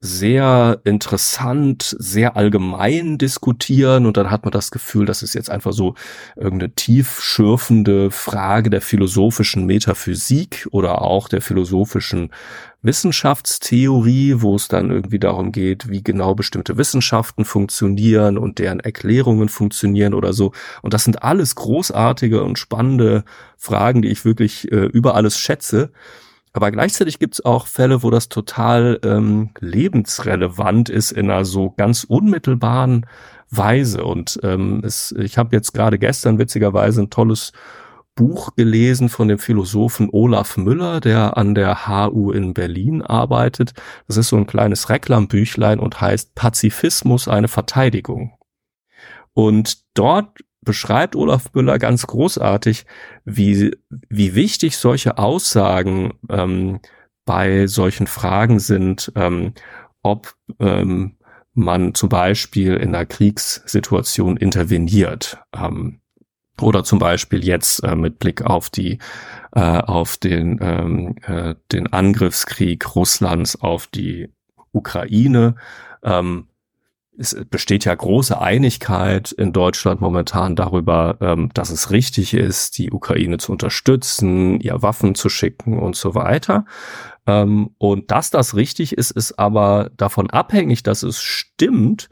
[0.00, 5.72] sehr interessant, sehr allgemein diskutieren und dann hat man das Gefühl, das ist jetzt einfach
[5.72, 5.94] so
[6.36, 12.30] irgendeine tiefschürfende Frage der philosophischen Metaphysik oder auch der philosophischen
[12.82, 19.48] Wissenschaftstheorie, wo es dann irgendwie darum geht, wie genau bestimmte Wissenschaften funktionieren und deren Erklärungen
[19.48, 20.52] funktionieren oder so.
[20.82, 23.24] Und das sind alles großartige und spannende
[23.56, 25.90] Fragen, die ich wirklich äh, über alles schätze.
[26.52, 31.74] Aber gleichzeitig gibt es auch Fälle, wo das total ähm, lebensrelevant ist in einer so
[31.76, 33.06] ganz unmittelbaren
[33.50, 34.04] Weise.
[34.04, 37.52] Und ähm, es, ich habe jetzt gerade gestern witzigerweise ein tolles
[38.18, 43.74] Buch gelesen von dem Philosophen Olaf Müller, der an der HU in Berlin arbeitet.
[44.08, 48.36] Das ist so ein kleines Reklambüchlein und heißt Pazifismus eine Verteidigung.
[49.34, 52.86] Und dort beschreibt Olaf Müller ganz großartig,
[53.24, 53.76] wie,
[54.08, 56.80] wie wichtig solche Aussagen ähm,
[57.24, 59.52] bei solchen Fragen sind, ähm,
[60.02, 61.18] ob ähm,
[61.54, 65.38] man zum Beispiel in einer Kriegssituation interveniert.
[65.54, 66.00] Ähm,
[66.62, 68.98] oder zum Beispiel jetzt äh, mit Blick auf die
[69.54, 74.28] äh, auf den ähm, äh, den Angriffskrieg Russlands auf die
[74.72, 75.56] Ukraine
[76.02, 76.48] ähm,
[77.18, 82.92] es besteht ja große Einigkeit in Deutschland momentan darüber, ähm, dass es richtig ist, die
[82.92, 86.64] Ukraine zu unterstützen, ihr Waffen zu schicken und so weiter.
[87.26, 92.08] Ähm, und dass das richtig ist, ist aber davon abhängig, dass es stimmt,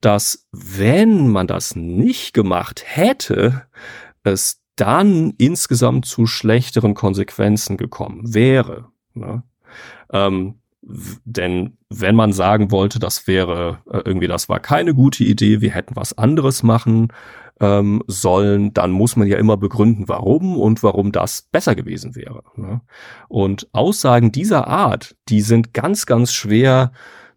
[0.00, 3.62] dass wenn man das nicht gemacht hätte,
[4.22, 8.86] es dann insgesamt zu schlechteren Konsequenzen gekommen wäre.
[9.14, 9.42] Ne?
[10.10, 15.60] Ähm, denn wenn man sagen wollte, das wäre äh, irgendwie, das war keine gute Idee,
[15.60, 17.08] wir hätten was anderes machen
[17.60, 22.42] ähm, sollen, dann muss man ja immer begründen, warum und warum das besser gewesen wäre.
[22.56, 22.80] Ne?
[23.28, 26.92] Und Aussagen dieser Art, die sind ganz, ganz schwer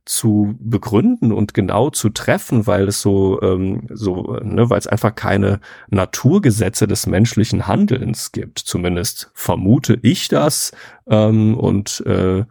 [0.05, 5.15] zu begründen und genau zu treffen, weil es so, ähm, so, ne, weil es einfach
[5.15, 8.59] keine Naturgesetze des menschlichen Handelns gibt.
[8.59, 10.71] Zumindest vermute ich das
[11.07, 12.43] ähm, und äh,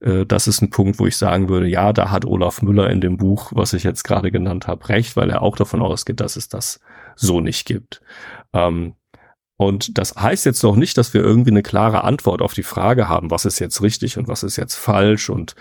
[0.00, 3.00] äh, das ist ein Punkt, wo ich sagen würde, ja, da hat Olaf Müller in
[3.00, 6.36] dem Buch, was ich jetzt gerade genannt habe, recht, weil er auch davon ausgeht, dass
[6.36, 6.80] es das
[7.16, 8.00] so nicht gibt.
[8.52, 8.94] Ähm,
[9.56, 13.08] und das heißt jetzt noch nicht, dass wir irgendwie eine klare Antwort auf die Frage
[13.08, 15.56] haben, was ist jetzt richtig und was ist jetzt falsch und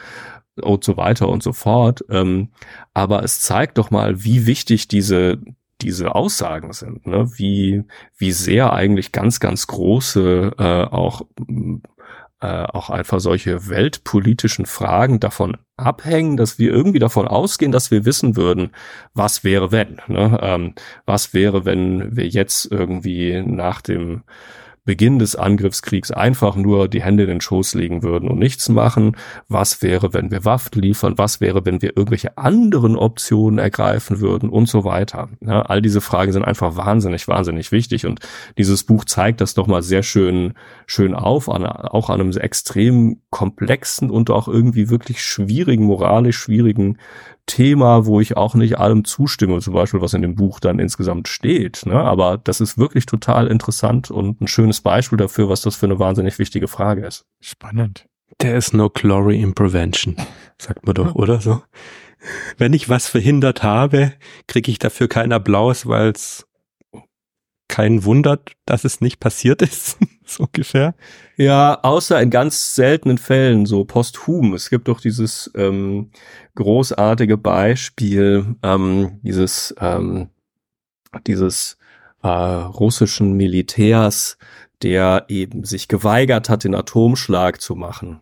[0.61, 2.03] und so weiter und so fort.
[2.09, 2.49] Ähm,
[2.93, 5.39] aber es zeigt doch mal, wie wichtig diese
[5.81, 7.29] diese Aussagen sind, ne?
[7.35, 7.83] wie
[8.17, 11.21] wie sehr eigentlich ganz ganz große äh, auch
[12.39, 18.05] äh, auch einfach solche weltpolitischen Fragen davon abhängen, dass wir irgendwie davon ausgehen, dass wir
[18.05, 18.71] wissen würden,
[19.13, 20.39] was wäre wenn, ne?
[20.41, 20.73] ähm,
[21.05, 24.23] was wäre, wenn wir jetzt irgendwie nach dem
[24.87, 29.17] Beginn des Angriffskriegs einfach nur die Hände in den Schoß legen würden und nichts machen?
[29.49, 31.17] Was wäre, wenn wir Waffen liefern?
[31.17, 35.27] Was wäre, wenn wir irgendwelche anderen Optionen ergreifen würden und so weiter?
[35.41, 38.21] Ja, all diese Fragen sind einfach wahnsinnig, wahnsinnig wichtig und
[38.57, 40.53] dieses Buch zeigt das doch mal sehr schön,
[40.85, 46.97] schön auf, an, auch an einem extrem komplexen und auch irgendwie wirklich schwierigen, moralisch schwierigen
[47.47, 51.27] Thema, wo ich auch nicht allem zustimme, zum Beispiel, was in dem Buch dann insgesamt
[51.27, 51.85] steht.
[51.85, 51.95] Ne?
[51.95, 55.97] Aber das ist wirklich total interessant und ein schönes Beispiel dafür, was das für eine
[55.97, 57.25] wahnsinnig wichtige Frage ist.
[57.39, 58.05] Spannend.
[58.37, 60.15] There is no glory in prevention,
[60.59, 61.63] sagt man doch, oder so?
[62.57, 64.13] Wenn ich was verhindert habe,
[64.47, 66.45] kriege ich dafür keinen Applaus, weil es
[67.67, 70.95] keinen wundert, dass es nicht passiert ist, so ungefähr.
[71.35, 74.53] Ja, außer in ganz seltenen Fällen, so posthum.
[74.53, 76.11] Es gibt doch dieses ähm,
[76.55, 80.29] großartige Beispiel, ähm, dieses, ähm,
[81.25, 81.77] dieses
[82.23, 84.37] äh, russischen Militärs,
[84.81, 88.21] der eben sich geweigert hat, den Atomschlag zu machen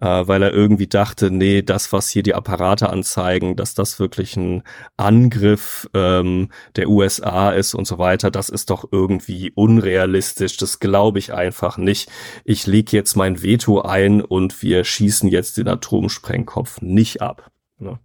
[0.00, 4.36] äh, weil er irgendwie dachte, nee, das, was hier die Apparate anzeigen, dass das wirklich
[4.36, 4.62] ein
[4.96, 11.18] Angriff ähm, der USA ist und so weiter, das ist doch irgendwie unrealistisch, das glaube
[11.18, 12.10] ich einfach nicht.
[12.44, 17.50] Ich lege jetzt mein Veto ein und wir schießen jetzt den Atomsprengkopf nicht ab.
[17.80, 17.98] Ne?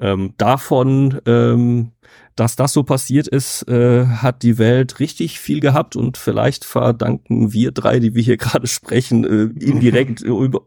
[0.00, 1.92] Ähm, davon ähm,
[2.36, 7.52] dass das so passiert ist, äh, hat die Welt richtig viel gehabt und vielleicht verdanken
[7.52, 10.62] wir drei, die wir hier gerade sprechen, äh, indirekt über,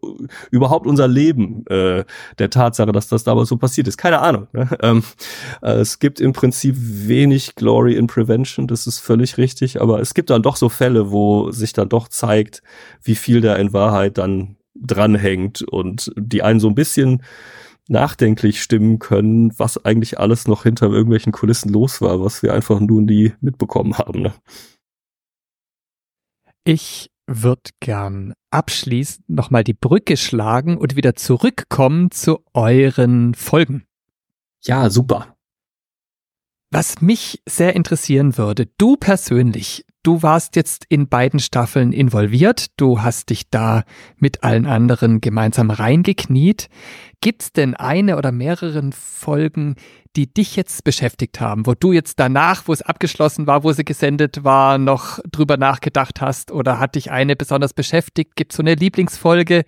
[0.52, 2.04] überhaupt unser Leben äh,
[2.38, 3.98] der Tatsache, dass das damals so passiert ist.
[3.98, 4.48] Keine Ahnung.
[4.54, 4.70] Ne?
[4.82, 5.04] Ähm,
[5.62, 10.14] äh, es gibt im Prinzip wenig Glory in Prevention, das ist völlig richtig, aber es
[10.14, 12.62] gibt dann doch so Fälle, wo sich dann doch zeigt,
[13.02, 17.24] wie viel da in Wahrheit dann dranhängt und die einen so ein bisschen
[17.88, 22.80] nachdenklich stimmen können, was eigentlich alles noch hinter irgendwelchen Kulissen los war, was wir einfach
[22.80, 24.22] nur nie mitbekommen haben.
[24.22, 24.34] Ne?
[26.64, 33.86] Ich würde gern abschließend nochmal die Brücke schlagen und wieder zurückkommen zu euren Folgen.
[34.64, 35.36] Ja, super.
[36.72, 43.02] Was mich sehr interessieren würde, du persönlich, du warst jetzt in beiden Staffeln involviert, du
[43.02, 43.84] hast dich da
[44.18, 46.70] mit allen anderen gemeinsam reingekniet.
[47.22, 49.76] Gibt's denn eine oder mehrere Folgen,
[50.16, 53.84] die dich jetzt beschäftigt haben, wo du jetzt danach, wo es abgeschlossen war, wo sie
[53.84, 58.36] gesendet war, noch drüber nachgedacht hast oder hat dich eine besonders beschäftigt?
[58.36, 59.64] Gibt so eine Lieblingsfolge?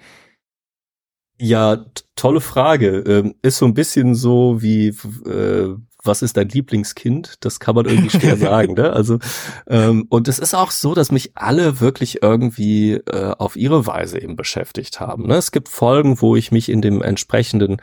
[1.40, 1.86] Ja,
[2.16, 3.00] tolle Frage.
[3.00, 5.76] Ähm, ist so ein bisschen so wie, äh,
[6.08, 7.36] was ist dein Lieblingskind?
[7.42, 8.74] Das kann man irgendwie schwer sagen.
[8.74, 8.92] Ne?
[8.92, 9.20] Also
[9.68, 14.22] ähm, und es ist auch so, dass mich alle wirklich irgendwie äh, auf ihre Weise
[14.22, 15.28] eben beschäftigt haben.
[15.28, 15.36] Ne?
[15.36, 17.78] Es gibt Folgen, wo ich mich in dem entsprechenden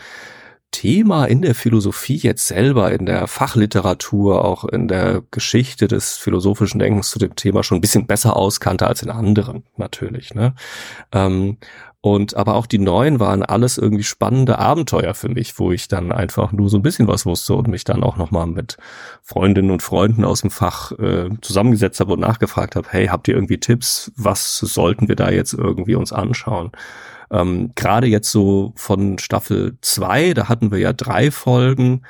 [0.75, 6.81] Thema in der Philosophie jetzt selber, in der Fachliteratur, auch in der Geschichte des philosophischen
[6.81, 10.35] Denkens zu dem Thema schon ein bisschen besser auskannte als in anderen, natürlich.
[10.35, 10.53] Ne?
[11.13, 11.59] Ähm,
[12.01, 16.11] und aber auch die neuen waren alles irgendwie spannende Abenteuer für mich, wo ich dann
[16.11, 18.77] einfach nur so ein bisschen was wusste und mich dann auch nochmal mit
[19.23, 23.37] Freundinnen und Freunden aus dem Fach äh, zusammengesetzt habe und nachgefragt habe, hey, habt ihr
[23.37, 24.11] irgendwie Tipps?
[24.17, 26.73] Was sollten wir da jetzt irgendwie uns anschauen?
[27.31, 32.03] Ähm, Gerade jetzt so von Staffel zwei, da hatten wir ja drei Folgen.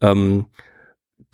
[0.00, 0.46] Ähm,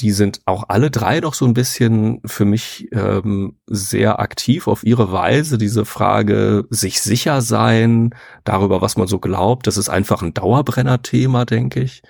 [0.00, 4.84] die sind auch alle drei doch so ein bisschen für mich ähm, sehr aktiv auf
[4.84, 5.58] ihre Weise.
[5.58, 8.14] Diese Frage, sich sicher sein,
[8.44, 12.02] darüber, was man so glaubt, das ist einfach ein Dauerbrenner-Thema, denke ich.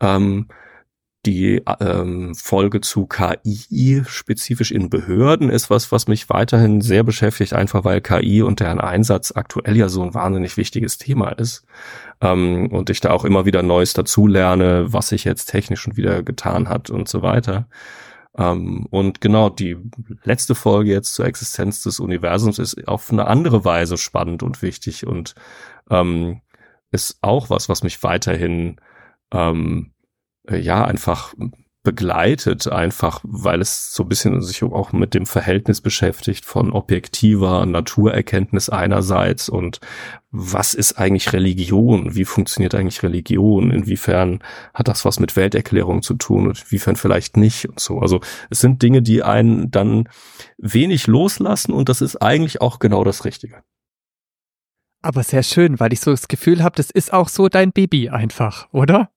[0.00, 0.48] Ähm,
[1.26, 7.52] die ähm, Folge zu KI spezifisch in Behörden ist was, was mich weiterhin sehr beschäftigt,
[7.54, 11.64] einfach weil KI und deren Einsatz aktuell ja so ein wahnsinnig wichtiges Thema ist.
[12.20, 16.22] Ähm, und ich da auch immer wieder Neues dazulerne, was sich jetzt technisch schon wieder
[16.22, 17.68] getan hat und so weiter.
[18.36, 19.76] Ähm, und genau, die
[20.22, 25.06] letzte Folge jetzt zur Existenz des Universums ist auf eine andere Weise spannend und wichtig
[25.06, 25.34] und
[25.90, 26.40] ähm,
[26.92, 28.76] ist auch was, was mich weiterhin
[29.32, 29.97] ähm, äh,
[30.50, 31.34] ja einfach
[31.84, 37.64] begleitet, einfach weil es so ein bisschen sich auch mit dem Verhältnis beschäftigt von objektiver
[37.64, 39.80] Naturerkenntnis einerseits und
[40.30, 42.14] was ist eigentlich Religion?
[42.14, 43.70] Wie funktioniert eigentlich Religion?
[43.70, 44.40] Inwiefern
[44.74, 48.00] hat das was mit Welterklärung zu tun und inwiefern vielleicht nicht und so.
[48.00, 48.20] Also
[48.50, 50.10] es sind Dinge, die einen dann
[50.58, 53.62] wenig loslassen und das ist eigentlich auch genau das Richtige.
[55.00, 58.10] Aber sehr schön, weil ich so das Gefühl habe, das ist auch so dein Baby
[58.10, 59.10] einfach, oder?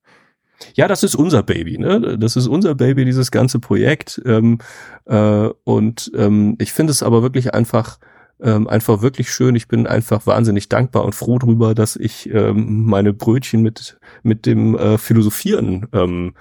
[0.76, 2.18] Ja, das ist unser Baby, ne?
[2.18, 4.22] Das ist unser Baby, dieses ganze Projekt.
[4.26, 4.60] Ähm,
[5.06, 8.00] äh, und ähm, ich finde es aber wirklich einfach,
[8.42, 9.56] ähm, einfach wirklich schön.
[9.56, 14.46] Ich bin einfach wahnsinnig dankbar und froh drüber, dass ich ähm, meine Brötchen mit mit
[14.46, 16.34] dem äh, Philosophieren ähm,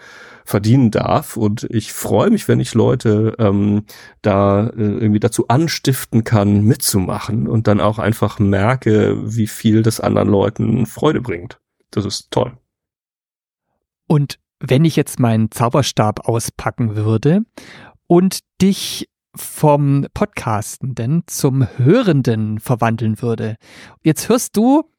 [0.44, 1.36] verdienen darf.
[1.36, 3.84] Und ich freue mich, wenn ich Leute ähm,
[4.22, 10.00] da äh, irgendwie dazu anstiften kann, mitzumachen und dann auch einfach merke, wie viel das
[10.00, 11.60] anderen Leuten Freude bringt.
[11.90, 12.52] Das ist toll.
[14.10, 17.42] Und wenn ich jetzt meinen Zauberstab auspacken würde
[18.08, 23.54] und dich vom Podcastenden zum Hörenden verwandeln würde.
[24.02, 24.90] Jetzt hörst du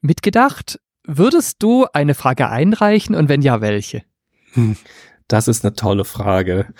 [0.00, 4.02] mitgedacht, würdest du eine Frage einreichen und wenn ja, welche?
[4.54, 4.76] Hm,
[5.28, 6.74] das ist eine tolle Frage.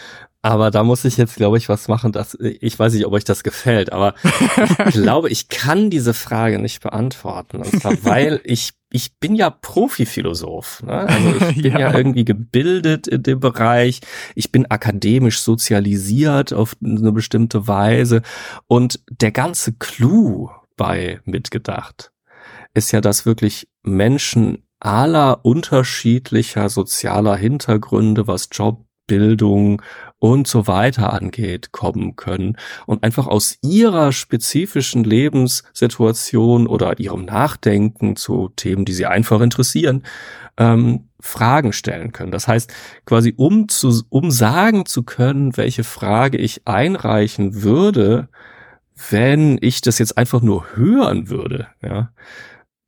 [0.47, 3.25] Aber da muss ich jetzt, glaube ich, was machen, dass ich weiß nicht, ob euch
[3.25, 4.15] das gefällt, aber
[4.87, 7.57] ich glaube, ich kann diese Frage nicht beantworten.
[7.57, 10.85] Und zwar, weil ich ich bin ja Profiphilosoph.
[10.85, 10.93] Ne?
[10.93, 11.81] Also ich bin ja.
[11.81, 11.97] ja.
[11.97, 14.03] irgendwie gebildet in dem Bereich.
[14.37, 18.23] Ich bin akademisch sozialisiert auf eine bestimmte Weise.
[18.69, 22.13] Und der ganze Clou bei Mitgedacht
[22.73, 29.83] ist ja, dass wirklich Menschen aller unterschiedlicher sozialer Hintergründe, was Job, Bildung
[30.19, 38.17] und so weiter angeht, kommen können und einfach aus ihrer spezifischen Lebenssituation oder ihrem Nachdenken
[38.17, 40.03] zu Themen, die sie einfach interessieren,
[40.57, 42.31] ähm, Fragen stellen können.
[42.31, 42.73] Das heißt,
[43.05, 48.29] quasi um zu, um sagen zu können, welche Frage ich einreichen würde,
[49.11, 52.11] wenn ich das jetzt einfach nur hören würde, ja,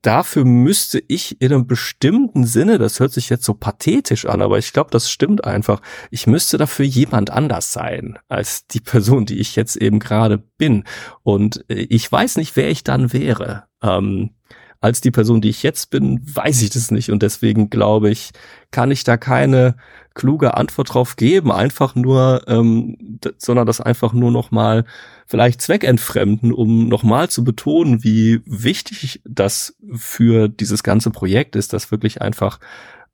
[0.03, 4.59] dafür müsste ich in einem bestimmten Sinne, das hört sich jetzt so pathetisch an, aber
[4.59, 5.80] ich glaube, das stimmt einfach,
[6.11, 10.84] ich müsste dafür jemand anders sein als die Person, die ich jetzt eben gerade bin.
[11.22, 13.64] Und äh, ich weiß nicht, wer ich dann wäre.
[13.82, 14.30] Ähm,
[14.80, 17.11] als die Person, die ich jetzt bin, weiß ich das nicht.
[17.11, 18.30] Und deswegen glaube ich,
[18.70, 19.76] kann ich da keine
[20.19, 24.85] kluge Antwort drauf geben, einfach nur, ähm, sondern das einfach nur noch mal
[25.27, 31.91] vielleicht zweckentfremden, um nochmal zu betonen, wie wichtig das für dieses ganze Projekt ist, dass
[31.91, 32.59] wirklich einfach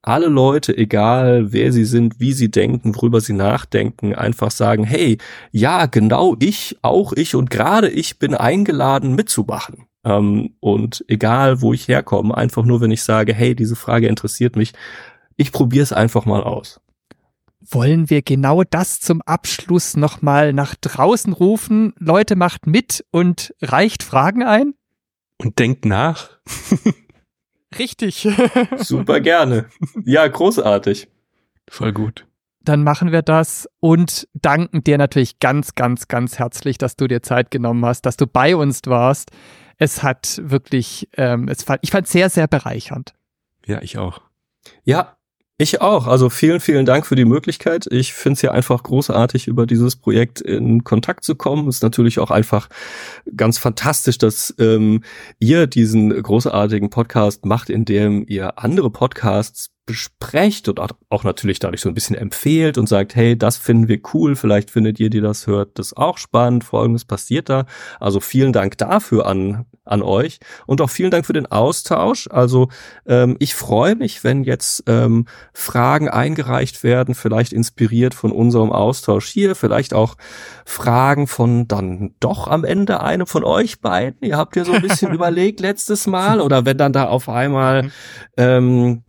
[0.01, 5.19] alle Leute, egal wer sie sind, wie sie denken, worüber sie nachdenken, einfach sagen, hey,
[5.51, 9.87] ja, genau ich, auch ich und gerade ich bin eingeladen mitzumachen.
[10.05, 14.57] Ähm, und egal, wo ich herkomme, einfach nur, wenn ich sage, hey, diese Frage interessiert
[14.57, 14.73] mich,
[15.37, 16.81] ich probiere es einfach mal aus.
[17.71, 21.95] Wollen wir genau das zum Abschluss nochmal nach draußen rufen?
[21.99, 24.75] Leute, macht mit und reicht Fragen ein?
[25.39, 26.31] Und denkt nach.
[27.79, 28.29] Richtig.
[28.77, 29.71] Super gerne.
[30.05, 31.09] Ja, großartig.
[31.69, 32.27] Voll gut.
[32.61, 37.23] Dann machen wir das und danken dir natürlich ganz, ganz, ganz herzlich, dass du dir
[37.23, 39.31] Zeit genommen hast, dass du bei uns warst.
[39.79, 43.15] Es hat wirklich, ähm, es fand, ich fand sehr, sehr bereichernd.
[43.67, 44.21] Ja, ich auch.
[44.85, 45.17] Ja,
[45.57, 46.07] ich auch.
[46.07, 47.87] Also vielen, vielen Dank für die Möglichkeit.
[47.91, 51.69] Ich finde es ja einfach großartig, über dieses Projekt in Kontakt zu kommen.
[51.69, 52.69] Ist natürlich auch einfach
[53.37, 55.03] ganz fantastisch, dass ähm,
[55.39, 61.83] ihr diesen großartigen Podcast macht, in dem ihr andere Podcasts besprecht und auch natürlich dadurch
[61.83, 65.21] so ein bisschen empfehlt und sagt, hey, das finden wir cool, vielleicht findet ihr, die
[65.21, 67.67] das hört, das auch spannend, folgendes passiert da.
[68.01, 72.29] Also vielen Dank dafür an, an euch und auch vielen Dank für den Austausch.
[72.31, 72.69] Also
[73.07, 79.27] ähm, ich freue mich, wenn jetzt ähm, Fragen eingereicht werden, vielleicht inspiriert von unserem Austausch
[79.27, 80.17] hier, vielleicht auch
[80.65, 84.27] Fragen von dann doch am Ende einem von euch beiden.
[84.27, 87.91] Ihr habt ja so ein bisschen überlegt letztes Mal oder wenn dann da auf einmal
[88.39, 89.04] ähm,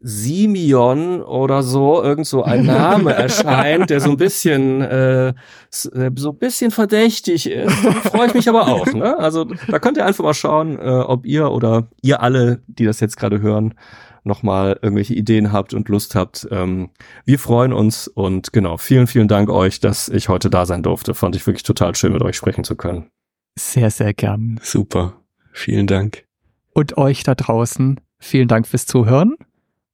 [0.00, 5.34] Simeon oder so, irgend so ein Name erscheint, der so ein bisschen äh, äh,
[5.70, 7.72] so ein bisschen verdächtig ist.
[7.72, 8.86] Freue ich mich aber auch.
[8.92, 9.18] Ne?
[9.18, 13.00] Also da könnt ihr einfach mal schauen, äh, ob ihr oder ihr alle, die das
[13.00, 13.74] jetzt gerade hören,
[14.22, 16.46] nochmal irgendwelche Ideen habt und Lust habt.
[16.50, 16.90] Ähm,
[17.24, 21.14] wir freuen uns und genau, vielen, vielen Dank euch, dass ich heute da sein durfte.
[21.14, 23.10] Fand ich wirklich total schön, mit euch sprechen zu können.
[23.58, 24.60] Sehr, sehr gern.
[24.62, 25.14] Super.
[25.52, 26.24] Vielen Dank.
[26.72, 29.34] Und euch da draußen, vielen Dank fürs Zuhören